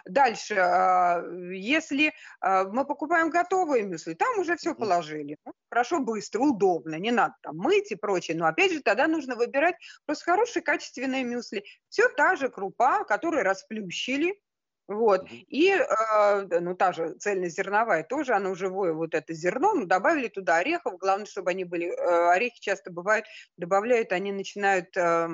Дальше, 0.07 0.55
а, 0.55 1.23
если 1.53 2.13
а, 2.41 2.65
мы 2.65 2.85
покупаем 2.85 3.31
готовые 3.31 3.85
мюсли, 3.85 4.15
там 4.15 4.39
уже 4.39 4.57
все 4.57 4.75
положили. 4.75 5.37
Ну, 5.45 5.53
хорошо, 5.71 6.01
быстро, 6.01 6.41
удобно, 6.41 6.97
не 6.97 7.11
надо 7.11 7.35
там 7.43 7.57
мыть 7.57 7.93
и 7.93 7.97
прочее. 7.97 8.37
Но 8.37 8.47
опять 8.47 8.73
же, 8.73 8.83
тогда 8.83 9.07
нужно 9.07 9.37
выбирать 9.37 9.77
просто 10.07 10.25
хорошие 10.25 10.63
качественные 10.63 11.25
мюсли. 11.25 11.65
Все 11.89 12.09
та 12.09 12.37
же 12.37 12.49
крупа, 12.49 13.05
которую 13.05 13.45
расплющили, 13.45 14.41
вот. 14.89 15.27
И, 15.31 15.71
э, 15.71 16.61
ну, 16.61 16.75
та 16.75 16.93
же 16.93 17.13
цельнозерновая 17.19 18.05
тоже, 18.05 18.33
оно 18.33 18.55
живое 18.55 18.95
вот 18.95 19.15
это 19.15 19.35
зерно, 19.35 19.75
ну, 19.75 19.85
добавили 19.85 20.29
туда 20.29 20.57
орехов, 20.57 20.99
главное, 20.99 21.27
чтобы 21.27 21.51
они 21.51 21.65
были, 21.65 21.89
э, 21.89 22.31
орехи 22.31 22.59
часто 22.59 22.91
бывают, 22.91 23.27
добавляют, 23.59 24.13
они 24.13 24.33
начинают 24.33 24.97
э, 24.97 25.29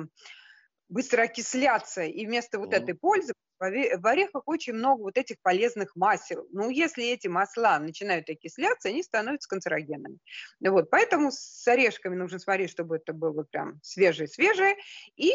быстро 0.89 1.23
окисляться, 1.23 2.03
и 2.03 2.25
вместо 2.25 2.59
вот 2.59 2.73
этой 2.73 2.93
пользы 2.93 3.33
в 3.59 4.07
орехах 4.07 4.43
очень 4.45 4.73
много 4.73 5.01
вот 5.01 5.17
этих 5.17 5.37
полезных 5.41 5.95
масел. 5.95 6.47
Ну, 6.51 6.69
если 6.69 7.05
эти 7.05 7.27
масла 7.27 7.79
начинают 7.79 8.29
окисляться, 8.29 8.89
они 8.89 9.03
становятся 9.03 9.49
канцерогенами. 9.49 10.17
Вот, 10.59 10.89
поэтому 10.89 11.31
с 11.31 11.67
орешками 11.67 12.15
нужно 12.15 12.39
смотреть, 12.39 12.71
чтобы 12.71 12.97
это 12.97 13.13
было 13.13 13.43
прям 13.43 13.79
свежее-свежее. 13.81 14.75
И, 15.15 15.31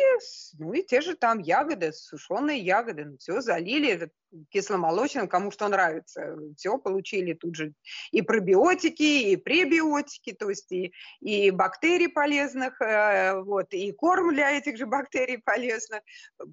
ну, 0.58 0.72
и 0.72 0.82
те 0.82 1.00
же 1.00 1.16
там 1.16 1.38
ягоды, 1.38 1.92
сушеные 1.92 2.58
ягоды, 2.58 3.04
ну, 3.06 3.16
все 3.18 3.40
залили, 3.40 4.10
кисломолочным, 4.50 5.28
кому 5.28 5.50
что 5.50 5.68
нравится. 5.68 6.36
Все 6.56 6.78
получили 6.78 7.34
тут 7.34 7.56
же 7.56 7.72
и 8.12 8.22
пробиотики, 8.22 9.30
и 9.30 9.36
пребиотики, 9.36 10.32
то 10.32 10.50
есть 10.50 10.70
и, 10.72 10.92
и 11.20 11.50
бактерий 11.50 12.08
полезных, 12.08 12.80
э, 12.80 13.40
вот, 13.40 13.72
и 13.72 13.92
корм 13.92 14.32
для 14.34 14.52
этих 14.52 14.76
же 14.76 14.86
бактерий 14.86 15.38
полезных. 15.38 16.00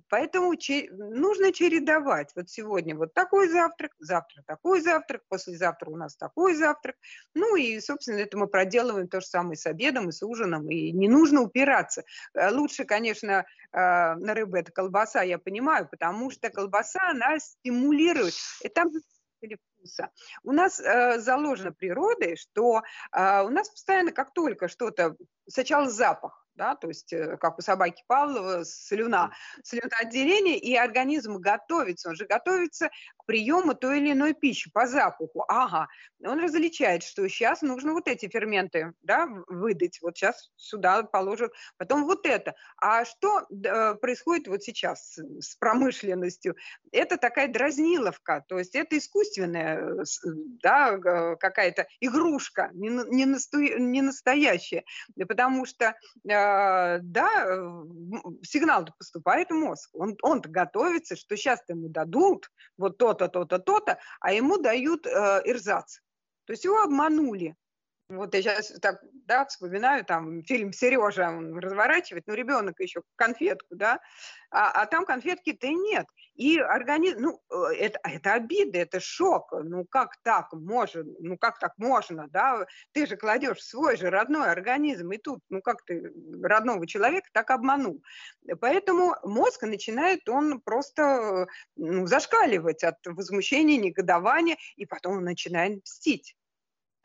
Поэтому 0.10 0.54
нужно 0.92 1.54
чередовать. 1.58 2.32
Вот 2.36 2.50
сегодня 2.50 2.96
вот 2.96 3.14
такой 3.16 3.50
завтрак, 3.50 3.92
завтра 3.98 4.44
такой 4.46 4.82
завтрак, 4.82 5.24
послезавтра 5.28 5.90
у 5.90 5.96
нас 5.96 6.16
такой 6.16 6.54
завтрак. 6.54 6.96
Ну 7.34 7.56
и, 7.56 7.80
собственно, 7.80 8.20
это 8.20 8.38
мы 8.38 8.48
проделываем 8.48 9.08
то 9.08 9.22
же 9.22 9.26
самое 9.26 9.58
с 9.58 9.66
обедом 9.66 10.10
и 10.10 10.12
с 10.12 10.22
ужином, 10.22 10.70
и 10.70 10.92
не 10.92 11.10
нужно 11.10 11.42
упираться. 11.42 12.04
Э, 12.36 12.52
лучше, 12.52 12.86
конечно, 12.86 13.32
э, 13.42 13.46
на 13.72 14.34
рыбу 14.36 14.56
это 14.58 14.72
колбаса, 14.72 15.24
я 15.24 15.40
понимаю, 15.40 15.88
потому 15.90 16.30
что 16.30 16.52
колбаса, 16.52 17.10
она 17.10 17.40
стимулирует. 17.40 18.36
И 18.64 18.70
там 18.70 18.90
вкуса. 19.40 20.12
У 20.44 20.52
нас 20.52 20.80
э, 20.80 21.20
заложено 21.20 21.72
природой, 21.72 22.36
что 22.36 22.82
э, 23.12 23.42
у 23.44 23.50
нас 23.50 23.70
постоянно, 23.70 24.12
как 24.12 24.34
только 24.34 24.68
что-то, 24.68 25.16
сначала 25.48 25.90
запах, 25.90 26.47
да, 26.58 26.76
то 26.76 26.88
есть 26.88 27.14
э, 27.14 27.38
как 27.38 27.58
у 27.60 27.62
собаки 27.62 28.04
Павлова, 28.08 28.66
слюна, 28.66 29.32
слюноотделение, 29.64 30.58
и 30.58 30.76
организм 30.76 31.38
готовится, 31.38 32.10
он 32.10 32.16
же 32.16 32.26
готовится 32.26 32.90
к 33.28 33.34
приему 33.34 33.74
той 33.74 34.00
или 34.00 34.14
иной 34.14 34.34
пищи 34.34 34.72
по 34.72 34.88
запаху. 34.88 35.44
Ага, 35.48 35.88
он 36.24 36.40
различает, 36.40 37.04
что 37.04 37.28
сейчас 37.28 37.62
нужно 37.62 37.94
вот 37.94 38.08
эти 38.08 38.30
ферменты 38.30 38.94
да, 39.02 39.28
выдать, 39.48 40.00
вот 40.02 40.18
сейчас 40.18 40.50
сюда 40.56 41.04
положат, 41.04 41.52
потом 41.78 42.06
вот 42.06 42.26
это. 42.26 42.56
А 42.82 43.06
что 43.06 43.42
э, 43.50 43.96
происходит 43.96 44.48
вот 44.48 44.64
сейчас 44.64 45.18
с 45.40 45.56
промышленностью? 45.58 46.56
Это 46.92 47.18
такая 47.18 47.52
дразниловка, 47.52 48.46
то 48.48 48.58
есть 48.60 48.76
это 48.76 48.98
искусственная 48.98 49.78
э, 49.78 50.04
да, 50.64 50.98
какая-то 51.36 51.88
игрушка, 52.00 52.70
не, 52.74 52.90
не, 52.90 53.26
насто, 53.26 53.58
не 53.58 54.02
настоящая, 54.02 54.84
потому 55.28 55.66
что 55.66 55.96
Э, 56.26 57.00
да, 57.02 57.28
сигнал 58.44 58.86
поступает 58.98 59.50
в 59.50 59.54
мозг. 59.54 59.90
Он, 59.94 60.16
он-то 60.22 60.50
готовится, 60.50 61.16
что 61.16 61.36
сейчас 61.36 61.60
ему 61.68 61.90
дадут 61.90 62.50
вот 62.78 62.98
то-то, 63.18 63.46
то-то, 63.46 63.60
то-то, 63.60 64.00
а 64.20 64.34
ему 64.34 64.58
дают 64.58 65.06
э, 65.06 65.42
ирзац. 65.46 66.00
То 66.46 66.54
есть 66.54 66.64
его 66.64 66.82
обманули. 66.82 67.56
Вот 68.10 68.34
я 68.34 68.42
сейчас 68.42 68.72
так, 68.82 69.02
да, 69.26 69.46
вспоминаю, 69.46 70.06
там 70.06 70.42
фильм 70.44 70.72
«Сережа» 70.72 71.30
он 71.30 71.58
разворачивает, 71.60 72.24
ну, 72.26 72.36
ребенок 72.36 72.80
еще 72.80 73.02
конфетку, 73.18 73.76
да, 73.76 74.00
а, 74.50 74.72
а 74.72 74.86
там 74.86 75.06
конфетки-то 75.06 75.68
нет. 75.68 76.06
И 76.36 76.58
организм, 76.58 77.20
ну, 77.20 77.42
э, 77.52 77.76
это, 77.76 78.00
это 78.04 78.34
обида, 78.34 78.80
это 78.80 79.02
шок. 79.02 79.52
Ну, 79.52 79.84
как 79.84 80.16
так 80.24 80.54
можно, 80.54 81.04
ну, 81.20 81.38
как 81.38 81.60
так 81.60 81.74
можно, 81.78 82.28
да? 82.30 82.66
Ты 82.94 83.08
же 83.08 83.18
кладешь 83.18 83.62
свой 83.62 83.98
же 83.98 84.10
родной 84.10 84.52
организм, 84.52 85.12
и 85.12 85.18
тут, 85.18 85.42
ну, 85.50 85.62
как 85.62 85.84
ты 85.84 86.14
родного 86.42 86.88
человека 86.88 87.28
так 87.34 87.52
обманул. 87.52 88.02
Поэтому 88.62 89.16
мозг 89.24 89.64
начинает, 89.64 90.30
он 90.30 90.62
просто 90.62 91.48
ну, 91.76 92.08
зашкаливать 92.08 92.86
от 92.86 92.96
возмущения, 93.06 93.78
негодования, 93.78 94.56
и 94.78 94.86
потом 94.86 95.18
он 95.18 95.24
начинает 95.26 95.84
мстить 95.84 96.36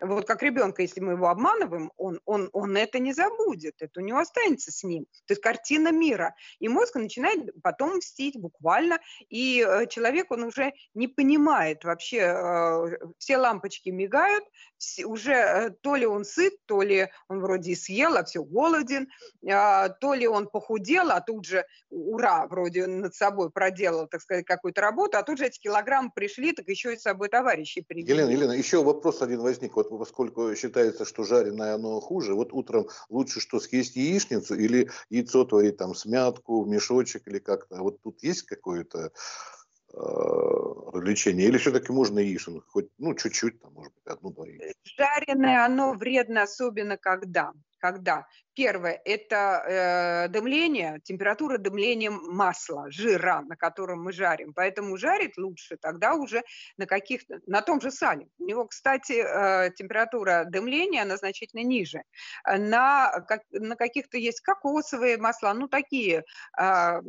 вот 0.02 0.26
как 0.26 0.42
ребенка, 0.42 0.82
если 0.82 1.00
мы 1.00 1.12
его 1.12 1.28
обманываем, 1.28 1.92
он, 1.96 2.20
он, 2.24 2.48
он 2.52 2.76
это 2.76 2.98
не 2.98 3.12
забудет, 3.12 3.74
это 3.80 4.00
у 4.00 4.02
него 4.02 4.18
останется 4.18 4.70
с 4.72 4.82
ним. 4.82 5.04
То 5.26 5.32
есть 5.32 5.42
картина 5.42 5.92
мира. 5.92 6.34
И 6.58 6.68
мозг 6.68 6.96
начинает 6.96 7.50
потом 7.62 7.98
мстить 7.98 8.38
буквально, 8.38 8.98
и 9.28 9.64
э, 9.66 9.86
человек, 9.86 10.30
он 10.30 10.44
уже 10.44 10.72
не 10.94 11.08
понимает 11.08 11.84
вообще, 11.84 12.18
э, 12.18 12.98
все 13.18 13.38
лампочки 13.38 13.90
мигают, 13.90 14.44
уже 15.04 15.32
э, 15.32 15.70
то 15.80 15.96
ли 15.96 16.06
он 16.06 16.24
сыт, 16.24 16.54
то 16.66 16.82
ли 16.82 17.08
он 17.28 17.40
вроде 17.40 17.76
съел, 17.76 18.16
а 18.16 18.24
все 18.24 18.42
голоден, 18.42 19.08
а, 19.48 19.88
то 19.88 20.14
ли 20.14 20.26
он 20.26 20.48
похудел, 20.48 21.10
а 21.10 21.20
тут 21.20 21.44
же, 21.44 21.64
ура, 21.90 22.46
вроде 22.46 22.86
над 22.86 23.14
собой 23.14 23.50
проделал, 23.50 24.06
так 24.06 24.20
сказать, 24.20 24.44
какую-то 24.44 24.80
работу, 24.80 25.18
а 25.18 25.22
тут 25.22 25.38
же 25.38 25.46
эти 25.46 25.58
килограммы 25.58 26.10
пришли, 26.14 26.52
так 26.52 26.68
еще 26.68 26.94
и 26.94 26.96
с 26.96 27.02
собой 27.02 27.28
товарищи 27.28 27.82
привели. 27.82 28.12
Елена, 28.12 28.30
Елена, 28.30 28.52
еще 28.52 28.82
вопрос 28.82 29.22
один 29.22 29.40
возник. 29.40 29.76
Вот 29.76 29.88
поскольку 29.90 30.54
считается, 30.54 31.04
что 31.04 31.24
жареное 31.24 31.74
оно 31.74 32.00
хуже, 32.00 32.34
вот 32.34 32.52
утром 32.52 32.88
лучше 33.08 33.40
что, 33.40 33.60
съесть 33.60 33.96
яичницу 33.96 34.54
или 34.54 34.90
яйцо 35.10 35.44
творить 35.44 35.76
там 35.76 35.94
смятку, 35.94 36.64
мешочек 36.64 37.26
или 37.28 37.38
как-то? 37.38 37.76
Вот 37.76 38.00
тут 38.02 38.22
есть 38.22 38.42
какое-то 38.42 39.12
развлечение? 39.94 41.48
Или 41.48 41.58
все-таки 41.58 41.92
можно 41.92 42.18
яишен? 42.18 42.62
Хоть, 42.68 42.88
ну, 42.98 43.14
чуть-чуть, 43.14 43.60
там, 43.60 43.72
может 43.74 43.92
быть, 43.94 44.06
одну-два 44.06 44.46
яичницу. 44.46 44.74
Жареное, 44.84 45.64
оно 45.64 45.92
вредно, 45.94 46.42
особенно 46.42 46.96
когда? 46.96 47.52
Когда 47.82 48.26
первое– 48.54 49.00
это 49.04 50.26
э, 50.26 50.28
дымление, 50.28 51.00
температура 51.02 51.58
дымления 51.58 52.10
масла, 52.10 52.90
жира, 52.90 53.42
на 53.42 53.56
котором 53.56 54.04
мы 54.04 54.12
жарим. 54.12 54.52
Поэтому 54.54 54.96
жарить 54.96 55.36
лучше 55.36 55.76
тогда 55.76 56.14
уже 56.14 56.42
на 56.76 56.86
каких-то, 56.86 57.40
на 57.46 57.60
том 57.60 57.80
же 57.80 57.90
сале. 57.90 58.28
У 58.38 58.44
него, 58.44 58.66
кстати, 58.66 59.14
э, 59.14 59.70
температура 59.74 60.44
дымления, 60.46 61.02
она 61.02 61.16
значительно 61.16 61.62
ниже. 61.64 62.02
На, 62.46 63.10
как, 63.26 63.42
на 63.50 63.74
каких-то 63.74 64.16
есть 64.16 64.42
кокосовые 64.42 65.16
масла, 65.16 65.52
ну 65.52 65.66
такие, 65.66 66.22
э, 66.60 67.00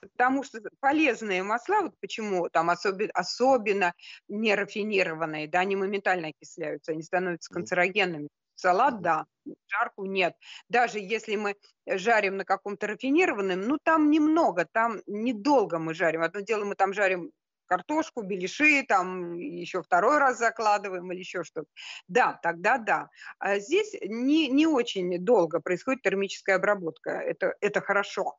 потому 0.00 0.44
что 0.44 0.60
полезные 0.78 1.42
масла, 1.42 1.82
вот 1.82 1.94
почему 2.00 2.48
там 2.50 2.70
особенно, 2.70 3.10
особенно 3.14 3.94
нерафинированные, 4.28 5.48
да, 5.48 5.60
они 5.60 5.74
моментально 5.74 6.28
окисляются, 6.28 6.92
они 6.92 7.02
становятся 7.02 7.52
канцерогенными 7.52 8.28
салат, 8.60 9.00
да, 9.00 9.26
жарку 9.68 10.04
нет. 10.04 10.34
Даже 10.68 10.98
если 11.00 11.36
мы 11.36 11.56
жарим 11.86 12.36
на 12.36 12.44
каком-то 12.44 12.86
рафинированном, 12.86 13.60
ну 13.62 13.78
там 13.82 14.10
немного, 14.10 14.66
там 14.70 15.00
недолго 15.06 15.78
мы 15.78 15.94
жарим. 15.94 16.22
Одно 16.22 16.40
дело 16.40 16.64
мы 16.64 16.74
там 16.74 16.92
жарим 16.92 17.32
картошку, 17.70 18.22
беляши, 18.22 18.84
там 18.86 19.34
еще 19.38 19.80
второй 19.80 20.18
раз 20.18 20.38
закладываем 20.38 21.10
или 21.12 21.20
еще 21.20 21.44
что-то. 21.44 21.68
Да, 22.08 22.38
тогда 22.42 22.78
да. 22.78 23.08
А 23.38 23.60
здесь 23.60 23.94
не, 24.02 24.48
не 24.48 24.66
очень 24.66 25.24
долго 25.24 25.60
происходит 25.60 26.02
термическая 26.02 26.56
обработка. 26.56 27.10
Это, 27.10 27.54
это 27.60 27.80
хорошо. 27.80 28.36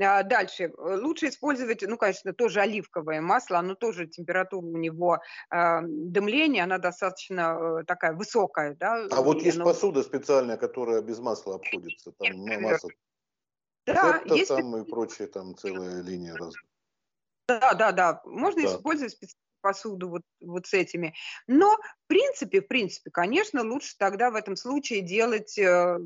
А 0.00 0.22
дальше. 0.22 0.72
Лучше 0.78 1.28
использовать, 1.28 1.82
ну, 1.82 1.96
конечно, 1.96 2.32
тоже 2.32 2.60
оливковое 2.60 3.20
масло. 3.20 3.58
Оно 3.58 3.74
тоже 3.74 4.06
температура 4.06 4.64
у 4.64 4.76
него 4.76 5.18
э, 5.50 5.80
дымления, 5.82 6.62
она 6.62 6.78
достаточно 6.78 7.80
э, 7.80 7.84
такая 7.84 8.12
высокая. 8.12 8.76
Да? 8.76 9.06
А 9.10 9.22
вот 9.22 9.42
есть 9.42 9.56
оно... 9.56 9.64
посуда 9.64 10.04
специальная, 10.04 10.56
которая 10.56 11.02
без 11.02 11.18
масла 11.18 11.56
обходится. 11.56 12.12
Там 12.12 12.62
масло. 12.62 12.90
Да, 13.86 14.20
это 14.24 14.34
есть 14.34 14.48
там 14.48 14.76
и 14.76 14.88
прочие 14.88 15.26
там 15.26 15.56
целая 15.56 16.02
линия 16.02 16.36
разных. 16.36 16.62
Да, 17.48 17.74
да, 17.74 17.92
да. 17.92 18.20
Можно 18.24 18.62
да. 18.62 18.68
использовать 18.68 19.12
специальную 19.12 19.48
посуду 19.60 20.08
вот, 20.08 20.22
вот 20.40 20.66
с 20.66 20.74
этими. 20.74 21.14
Но 21.46 21.74
в 21.74 22.06
принципе, 22.06 22.60
в 22.60 22.68
принципе, 22.68 23.10
конечно, 23.10 23.62
лучше 23.62 23.94
тогда 23.98 24.30
в 24.30 24.36
этом 24.36 24.56
случае 24.56 25.00
делать 25.00 25.58
э, 25.58 25.62
э, 25.62 25.96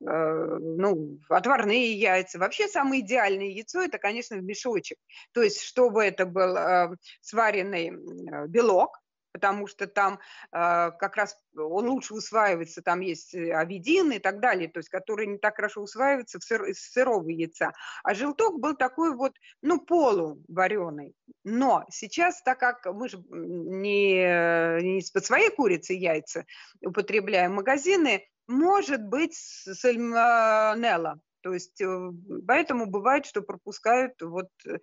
ну, 0.00 1.18
отварные 1.28 1.92
яйца. 1.92 2.38
Вообще 2.38 2.68
самое 2.68 3.02
идеальное 3.02 3.46
яйцо 3.46 3.82
это, 3.82 3.98
конечно, 3.98 4.36
в 4.36 4.42
мешочек. 4.42 4.98
То 5.32 5.42
есть, 5.42 5.60
чтобы 5.60 6.02
это 6.04 6.26
был 6.26 6.56
э, 6.56 6.96
сваренный 7.20 7.88
э, 7.88 8.46
белок, 8.48 8.98
потому 9.32 9.66
что 9.66 9.86
там 9.86 10.20
э, 10.52 10.90
как 10.98 11.16
раз 11.16 11.36
он 11.56 11.88
лучше 11.88 12.14
усваивается, 12.14 12.82
там 12.82 13.00
есть 13.00 13.34
э, 13.34 13.52
авидин 13.52 14.12
и 14.12 14.18
так 14.18 14.40
далее, 14.40 14.68
то 14.68 14.78
есть 14.78 14.90
которые 14.90 15.26
не 15.26 15.38
так 15.38 15.56
хорошо 15.56 15.82
усваиваются 15.82 16.38
в 16.38 16.44
сыр, 16.44 16.64
из 16.64 16.78
сырого 16.80 17.28
яйца. 17.28 17.72
А 18.04 18.14
желток 18.14 18.60
был 18.60 18.76
такой 18.76 19.14
вот, 19.16 19.36
ну, 19.62 19.80
полувареный. 19.80 21.14
Но 21.44 21.84
сейчас, 21.90 22.42
так 22.42 22.60
как 22.60 22.86
мы 22.86 23.08
же 23.08 23.22
не, 23.30 24.82
не 24.82 24.98
из-под 25.00 25.24
своей 25.24 25.50
курицы 25.50 25.94
яйца 25.94 26.44
употребляем 26.84 27.54
магазины, 27.54 28.28
может 28.46 29.02
быть 29.02 29.34
сальмонелла. 29.34 31.20
То 31.42 31.52
есть 31.52 31.80
э, 31.80 32.10
поэтому 32.46 32.86
бывает, 32.86 33.26
что 33.26 33.42
пропускают 33.42 34.20
вот... 34.20 34.48
Э, 34.66 34.78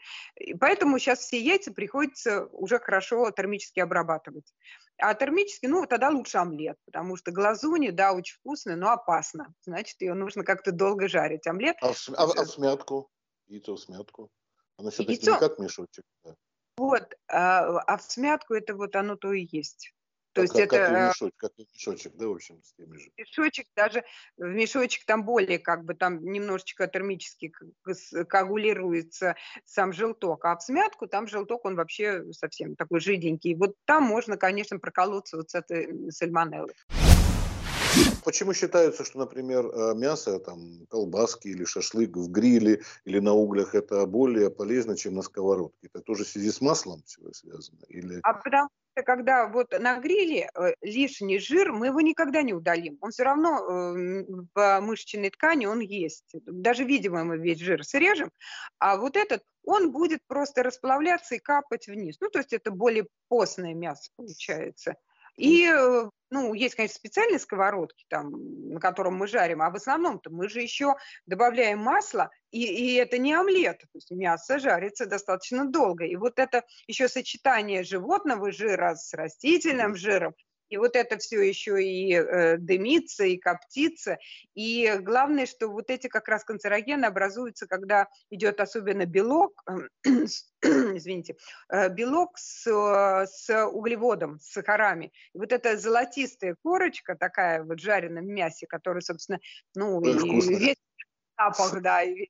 поэтому 0.60 1.00
сейчас 1.00 1.20
все 1.20 1.40
яйца 1.40 1.72
приходится 1.72 2.46
уже 2.48 2.80
хорошо 2.80 3.32
термически 3.32 3.80
обрабатывать. 3.80 4.54
А 4.98 5.14
термически, 5.14 5.66
ну, 5.68 5.86
тогда 5.86 6.10
лучше 6.10 6.38
омлет, 6.38 6.78
потому 6.86 7.16
что 7.16 7.32
глазуни, 7.32 7.90
да, 7.90 8.14
очень 8.14 8.36
вкусно, 8.36 8.76
но 8.76 8.92
опасно. 8.92 9.54
Значит, 9.62 10.02
ее 10.02 10.14
нужно 10.14 10.44
как-то 10.44 10.72
долго 10.72 11.08
жарить. 11.08 11.48
Омлет... 11.48 11.78
А, 11.82 11.94
а, 12.18 12.24
а 12.24 12.46
смятку? 12.46 13.10
Яйцо 13.48 13.76
в 13.76 13.80
смятку? 13.80 14.30
Оно 14.78 14.90
все-таки 14.92 15.14
Яйцо... 15.14 15.34
не 15.34 15.40
как 15.40 15.60
мешочек. 15.60 16.04
Да. 16.24 16.36
Вот, 16.78 17.14
а, 17.28 17.80
а 17.80 17.98
в 17.98 18.04
смятку 18.04 18.54
это 18.54 18.76
вот 18.76 18.96
оно 18.96 19.16
то 19.16 19.34
и 19.34 19.48
есть. 19.52 19.94
То 20.34 20.42
есть 20.42 20.54
как, 20.54 20.74
это... 20.74 20.78
Как 20.78 21.10
мешочек, 21.10 21.36
как 21.38 21.52
мешочек, 21.58 22.14
да, 22.16 22.28
в 22.28 22.32
общем, 22.32 22.62
с 22.64 22.74
теми 22.74 22.98
же. 22.98 23.10
Мешочек, 23.18 23.68
даже 23.76 24.04
в 24.38 24.46
мешочек 24.46 25.06
там 25.06 25.24
более 25.24 25.60
как 25.60 25.84
бы 25.84 25.96
там 25.96 26.24
немножечко 26.24 26.88
термически 26.88 27.52
коагулируется 28.28 29.36
сам 29.66 29.92
желток, 29.92 30.46
а 30.46 30.56
в 30.56 30.62
смятку 30.62 31.08
там 31.08 31.28
желток, 31.28 31.66
он 31.66 31.76
вообще 31.76 32.32
совсем 32.32 32.76
такой 32.76 33.00
жиденький. 33.00 33.56
Вот 33.56 33.76
там 33.86 34.04
можно, 34.04 34.38
конечно, 34.38 34.80
проколоться 34.80 35.38
вот 35.38 35.50
с 35.50 35.56
этой 35.56 36.12
сальмонеллой. 36.12 36.76
Почему 38.24 38.54
считается, 38.54 39.04
что, 39.04 39.20
например, 39.20 39.66
э, 39.66 39.94
мясо, 39.96 40.40
там, 40.40 40.86
колбаски 40.90 41.48
или 41.48 41.64
шашлык 41.64 42.16
в 42.16 42.30
гриле 42.30 42.82
или 43.06 43.20
на 43.20 43.34
углях 43.34 43.76
это 43.76 44.06
более 44.06 44.50
полезно, 44.50 44.96
чем 44.96 45.16
на 45.16 45.22
сковородке? 45.22 45.88
Это 45.94 46.02
тоже 46.02 46.24
в 46.24 46.28
связи 46.28 46.52
с 46.52 46.62
маслом 46.62 47.04
связано? 47.06 47.80
Или... 47.88 48.20
А 48.24 48.34
потому 48.34 48.70
что 48.94 49.04
когда 49.04 49.48
вот 49.48 49.74
на 49.80 50.00
гриле 50.00 50.50
э, 50.54 50.74
лишний 50.82 51.40
жир, 51.40 51.72
мы 51.72 51.88
его 51.88 52.02
никогда 52.02 52.42
не 52.42 52.54
удалим. 52.54 52.98
Он 53.02 53.12
все 53.12 53.24
равно 53.24 53.60
э, 53.60 54.26
в 54.54 54.80
мышечной 54.82 55.30
ткани 55.30 55.66
он 55.66 55.80
есть. 55.80 56.36
Даже 56.46 56.84
видимо 56.84 57.24
мы 57.24 57.38
весь 57.38 57.60
жир 57.60 57.84
срежем, 57.84 58.32
а 58.78 58.98
вот 58.98 59.16
этот 59.16 59.44
он 59.64 59.92
будет 59.92 60.22
просто 60.28 60.64
расплавляться 60.64 61.36
и 61.36 61.40
капать 61.40 61.88
вниз. 61.88 62.18
Ну, 62.20 62.30
то 62.30 62.40
есть 62.40 62.54
это 62.54 62.72
более 62.72 63.08
постное 63.28 63.74
мясо 63.74 64.10
получается. 64.16 64.96
И, 65.40 65.66
э, 65.66 66.10
ну, 66.32 66.54
есть, 66.54 66.76
конечно, 66.76 66.96
специальные 66.96 67.40
сковородки, 67.40 68.06
там, 68.10 68.32
на 68.70 68.80
котором 68.80 69.16
мы 69.16 69.26
жарим, 69.26 69.62
а 69.62 69.70
в 69.70 69.76
основном-то 69.76 70.30
мы 70.30 70.50
же 70.50 70.62
еще 70.62 70.96
добавляем 71.26 71.80
масло, 71.80 72.30
и, 72.52 72.64
и 72.66 72.96
это 72.96 73.18
не 73.18 73.34
омлет, 73.34 73.80
то 73.80 73.88
есть 73.94 74.12
мясо 74.12 74.60
жарится 74.60 75.06
достаточно 75.06 75.66
долго. 75.66 76.04
И 76.04 76.18
вот 76.18 76.40
это 76.40 76.66
еще 76.88 77.08
сочетание 77.08 77.84
животного 77.84 78.52
жира 78.52 78.96
с 78.96 79.14
растительным 79.14 79.96
жиром, 79.96 80.36
и 80.70 80.78
вот 80.78 80.96
это 80.96 81.18
все 81.18 81.42
еще 81.42 81.84
и 81.84 82.14
э, 82.14 82.58
дымится, 82.58 83.26
и 83.26 83.38
коптится. 83.38 84.18
И 84.54 84.98
главное, 85.02 85.46
что 85.46 85.68
вот 85.68 85.90
эти 85.90 86.08
как 86.08 86.28
раз 86.28 86.44
канцерогены 86.44 87.06
образуются, 87.06 87.68
когда 87.68 88.08
идет 88.30 88.60
особенно 88.60 89.06
белок, 89.06 89.64
извините, 90.62 91.36
э, 91.70 91.90
белок 91.90 92.38
с, 92.38 92.66
с 92.66 93.66
углеводом, 93.68 94.40
с 94.40 94.52
сахарами. 94.52 95.12
И 95.34 95.40
вот 95.40 95.52
эта 95.52 95.78
золотистая 95.78 96.56
корочка 96.62 97.16
такая 97.16 97.64
вот 97.64 97.80
в 97.80 97.84
жареном 97.84 98.28
мясе, 98.28 98.68
которая, 98.68 99.02
собственно, 99.02 99.40
ну, 99.76 100.02
и, 100.02 100.42
весь 100.56 100.78
запах, 101.38 101.82
да, 101.82 102.04
и 102.04 102.30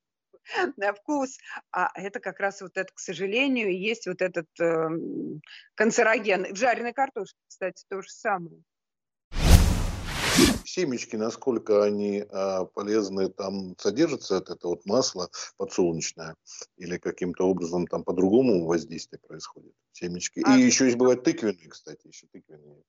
вкус. 0.98 1.38
А 1.72 1.90
это 1.96 2.20
как 2.20 2.40
раз 2.40 2.62
вот 2.62 2.78
это, 2.78 2.92
к 2.94 3.00
сожалению, 3.00 3.78
есть 3.78 4.08
вот 4.08 4.22
этот 4.22 4.48
э, 4.60 4.90
канцероген. 5.76 6.54
В 6.54 6.58
жареной 6.58 6.94
картошке, 6.94 7.40
кстати, 7.48 7.86
то 7.90 8.02
же 8.02 8.10
самое. 8.10 8.64
Семечки, 10.64 11.16
насколько 11.16 11.84
они 11.84 12.24
а, 12.30 12.66
полезны, 12.66 13.30
там 13.30 13.76
содержится 13.78 14.36
это, 14.38 14.54
это 14.54 14.68
вот 14.68 14.86
масло 14.86 15.30
подсолнечное 15.58 16.36
или 16.78 16.98
каким-то 16.98 17.48
образом 17.48 17.88
там 17.88 18.04
по-другому 18.04 18.66
воздействие 18.66 19.20
происходит? 19.20 19.74
Семечки. 19.92 20.42
А, 20.46 20.56
И 20.58 20.62
еще 20.62 20.86
есть 20.86 20.98
бывают 20.98 21.24
тыквенные, 21.24 21.70
кстати, 21.70 22.08
еще 22.08 22.28
тыквенные. 22.28 22.84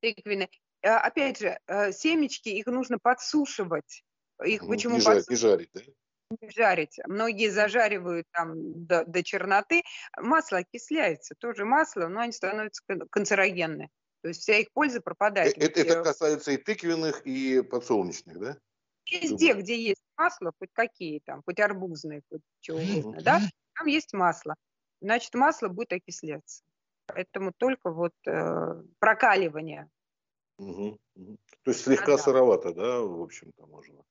Тыквенные. 0.00 0.50
А, 0.82 0.98
опять 0.98 1.38
же, 1.38 1.58
э, 1.66 1.92
семечки, 1.92 2.48
их 2.48 2.66
нужно 2.66 2.98
подсушивать. 2.98 4.04
Их 4.44 4.62
ну, 4.62 4.68
почему 4.68 4.94
не, 4.96 5.00
жарить, 5.00 5.30
не 5.30 5.36
жарить, 5.36 5.70
да? 5.72 5.80
Не 6.30 6.50
жарить. 6.50 6.98
Многие 7.06 7.48
зажаривают 7.48 8.26
там 8.32 8.84
до, 8.86 9.04
до 9.04 9.22
черноты. 9.22 9.82
Масло 10.16 10.58
окисляется, 10.58 11.34
тоже 11.38 11.64
масло, 11.64 12.08
но 12.08 12.20
они 12.20 12.32
становятся 12.32 12.82
канцерогенны. 13.10 13.88
То 14.20 14.28
есть 14.28 14.42
вся 14.42 14.56
их 14.58 14.70
польза 14.72 15.00
пропадает. 15.00 15.56
Э, 15.56 15.66
это, 15.66 15.80
это 15.80 16.02
касается 16.02 16.52
и 16.52 16.56
тыквенных, 16.56 17.22
и 17.24 17.62
подсолнечных, 17.62 18.38
да? 18.38 18.58
Везде, 19.10 19.54
где 19.54 19.80
есть 19.80 20.02
масло, 20.18 20.52
хоть 20.58 20.70
какие 20.72 21.20
там, 21.20 21.42
хоть 21.46 21.60
арбузные, 21.60 22.22
хоть 22.30 22.42
чего 22.60 22.78
угодно, 22.78 23.22
да, 23.22 23.40
там 23.74 23.86
есть 23.86 24.12
масло. 24.12 24.54
Значит, 25.00 25.34
масло 25.34 25.68
будет 25.68 25.92
окисляться. 25.94 26.62
Поэтому 27.06 27.52
только 27.56 27.90
вот 27.90 28.12
э, 28.26 28.82
прокаливание. 28.98 29.88
Угу. 30.58 30.98
То 31.62 31.70
есть 31.70 31.84
слегка 31.84 32.14
а, 32.14 32.18
сыровато, 32.18 32.74
да, 32.74 33.00
в 33.00 33.22
общем-то, 33.22 33.66
можно? 33.66 34.04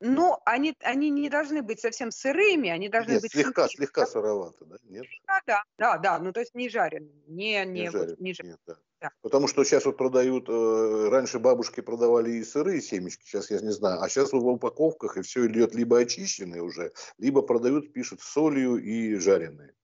Ну, 0.00 0.38
они, 0.44 0.76
они 0.80 1.10
не 1.10 1.30
должны 1.30 1.62
быть 1.62 1.80
совсем 1.80 2.10
сырыми, 2.10 2.68
они 2.68 2.88
должны 2.88 3.12
Нет, 3.12 3.22
быть... 3.22 3.32
слегка, 3.32 3.66
слегка 3.68 4.06
сыровато, 4.06 4.64
да? 4.66 4.76
Нет? 4.82 5.06
Да, 5.26 5.40
да, 5.46 5.62
да, 5.78 5.98
да, 5.98 6.18
ну 6.18 6.32
то 6.32 6.40
есть 6.40 6.54
не 6.54 6.68
жареные, 6.68 7.22
не, 7.26 7.64
не, 7.64 7.80
не, 7.82 7.90
жареные, 7.90 8.10
вот, 8.10 8.20
не 8.20 8.34
жареные. 8.34 8.52
Нет, 8.52 8.60
да. 8.66 8.76
Да. 8.98 9.10
Потому 9.20 9.46
что 9.46 9.62
сейчас 9.62 9.84
вот 9.84 9.98
продают, 9.98 10.48
э, 10.48 11.08
раньше 11.10 11.38
бабушки 11.38 11.82
продавали 11.82 12.30
и 12.30 12.44
сырые 12.44 12.80
семечки, 12.80 13.24
сейчас 13.26 13.50
я 13.50 13.60
не 13.60 13.70
знаю, 13.70 14.00
а 14.00 14.08
сейчас 14.08 14.32
в 14.32 14.36
упаковках 14.36 15.18
и 15.18 15.22
все 15.22 15.46
идет 15.46 15.74
либо 15.74 15.98
очищенные 15.98 16.62
уже, 16.62 16.92
либо 17.18 17.42
продают, 17.42 17.92
пишут 17.92 18.22
солью 18.22 18.76
и 18.76 19.16
жареные. 19.16 19.74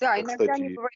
Да, 0.00 0.14
а, 0.14 0.20
иногда 0.20 0.44
кстати... 0.44 0.60
они 0.60 0.74
бывают 0.74 0.94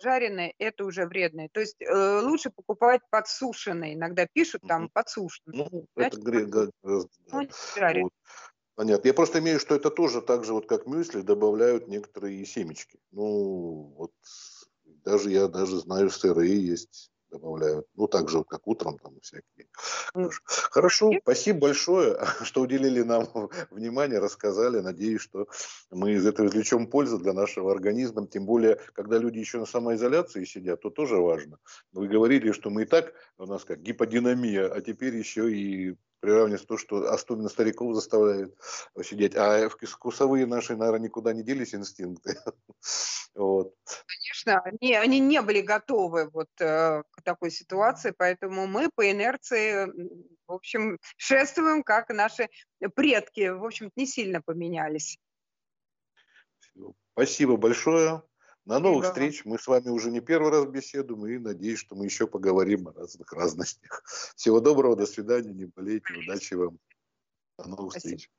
жареные, 0.00 0.54
это 0.58 0.84
уже 0.84 1.06
вредные. 1.06 1.48
То 1.50 1.60
есть 1.60 1.76
э, 1.80 2.20
лучше 2.20 2.50
покупать 2.50 3.00
подсушенные. 3.10 3.94
Иногда 3.94 4.26
пишут 4.32 4.62
там 4.66 4.88
подсушенные. 4.88 5.68
Ну, 5.70 5.86
Значит, 5.96 6.14
это 6.14 6.22
грех, 6.22 6.50
да, 6.50 6.66
да. 6.82 7.00
Вот. 7.30 7.50
Понятно. 8.74 9.08
Я 9.08 9.14
просто 9.14 9.38
имею, 9.38 9.58
что 9.58 9.74
это 9.74 9.90
тоже 9.90 10.20
так 10.20 10.44
же, 10.44 10.52
вот 10.52 10.68
как 10.68 10.86
мюсли, 10.86 11.22
добавляют 11.22 11.88
некоторые 11.88 12.44
семечки. 12.44 12.98
Ну, 13.10 13.94
вот 13.96 14.12
даже 14.84 15.30
я 15.30 15.48
даже 15.48 15.78
знаю, 15.78 16.10
сырые 16.10 16.64
есть 16.64 17.10
добавляют. 17.38 17.86
Ну, 17.94 18.06
так 18.08 18.28
же, 18.28 18.44
как 18.44 18.66
утром 18.66 18.98
там 18.98 19.18
всякие. 19.20 19.66
Хорошо, 20.70 21.12
спасибо 21.22 21.60
большое, 21.60 22.18
что 22.42 22.62
уделили 22.62 23.02
нам 23.02 23.28
внимание, 23.70 24.18
рассказали. 24.18 24.80
Надеюсь, 24.80 25.20
что 25.20 25.46
мы 25.90 26.12
из 26.12 26.26
этого 26.26 26.46
извлечем 26.46 26.88
пользу 26.88 27.18
для 27.18 27.32
нашего 27.32 27.72
организма. 27.72 28.26
Тем 28.26 28.46
более, 28.46 28.78
когда 28.94 29.18
люди 29.18 29.38
еще 29.38 29.58
на 29.58 29.66
самоизоляции 29.66 30.44
сидят, 30.44 30.80
то 30.80 30.90
тоже 30.90 31.16
важно. 31.16 31.58
Вы 31.92 32.08
говорили, 32.08 32.52
что 32.52 32.70
мы 32.70 32.82
и 32.82 32.86
так, 32.86 33.12
у 33.38 33.46
нас 33.46 33.64
как 33.64 33.82
гиподинамия, 33.82 34.68
а 34.68 34.80
теперь 34.80 35.16
еще 35.16 35.52
и 35.52 35.96
приравнивается 36.20 36.66
то, 36.66 36.76
что 36.76 37.10
особенно 37.10 37.48
стариков 37.48 37.94
заставляют 37.94 38.54
сидеть. 39.02 39.34
А 39.36 39.68
вкусовые 39.68 40.46
наши, 40.46 40.76
наверное, 40.76 41.06
никуда 41.06 41.32
не 41.32 41.42
делись 41.42 41.74
инстинкты. 41.74 42.36
вот. 43.34 43.74
Конечно, 44.06 44.60
они, 44.60 44.94
они 44.94 45.20
не 45.20 45.42
были 45.42 45.60
готовы 45.60 46.28
вот 46.32 46.48
э, 46.60 47.02
к 47.10 47.22
такой 47.22 47.50
ситуации, 47.50 48.14
поэтому 48.16 48.66
мы 48.66 48.90
по 48.94 49.10
инерции, 49.10 49.86
в 50.46 50.52
общем, 50.52 50.98
шествуем, 51.16 51.82
как 51.82 52.08
наши 52.10 52.48
предки, 52.94 53.48
в 53.48 53.64
общем 53.64 53.90
не 53.96 54.06
сильно 54.06 54.40
поменялись. 54.42 55.18
Спасибо 57.12 57.56
большое. 57.56 58.22
На 58.66 58.80
новых 58.80 59.02
да. 59.02 59.08
встреч. 59.10 59.44
Мы 59.44 59.58
с 59.60 59.66
вами 59.68 59.88
уже 59.88 60.10
не 60.10 60.20
первый 60.20 60.50
раз 60.50 60.66
беседуем 60.66 61.24
и 61.26 61.38
надеюсь, 61.38 61.78
что 61.78 61.94
мы 61.94 62.04
еще 62.04 62.26
поговорим 62.26 62.88
о 62.88 62.92
разных 62.92 63.32
разностях. 63.32 64.02
Всего 64.34 64.60
доброго, 64.60 64.96
до 64.96 65.06
свидания, 65.06 65.52
не 65.52 65.66
болейте, 65.66 66.12
удачи 66.14 66.54
вам. 66.54 66.78
До 67.58 67.68
новых 67.68 67.92
Спасибо. 67.92 68.16
встреч. 68.16 68.30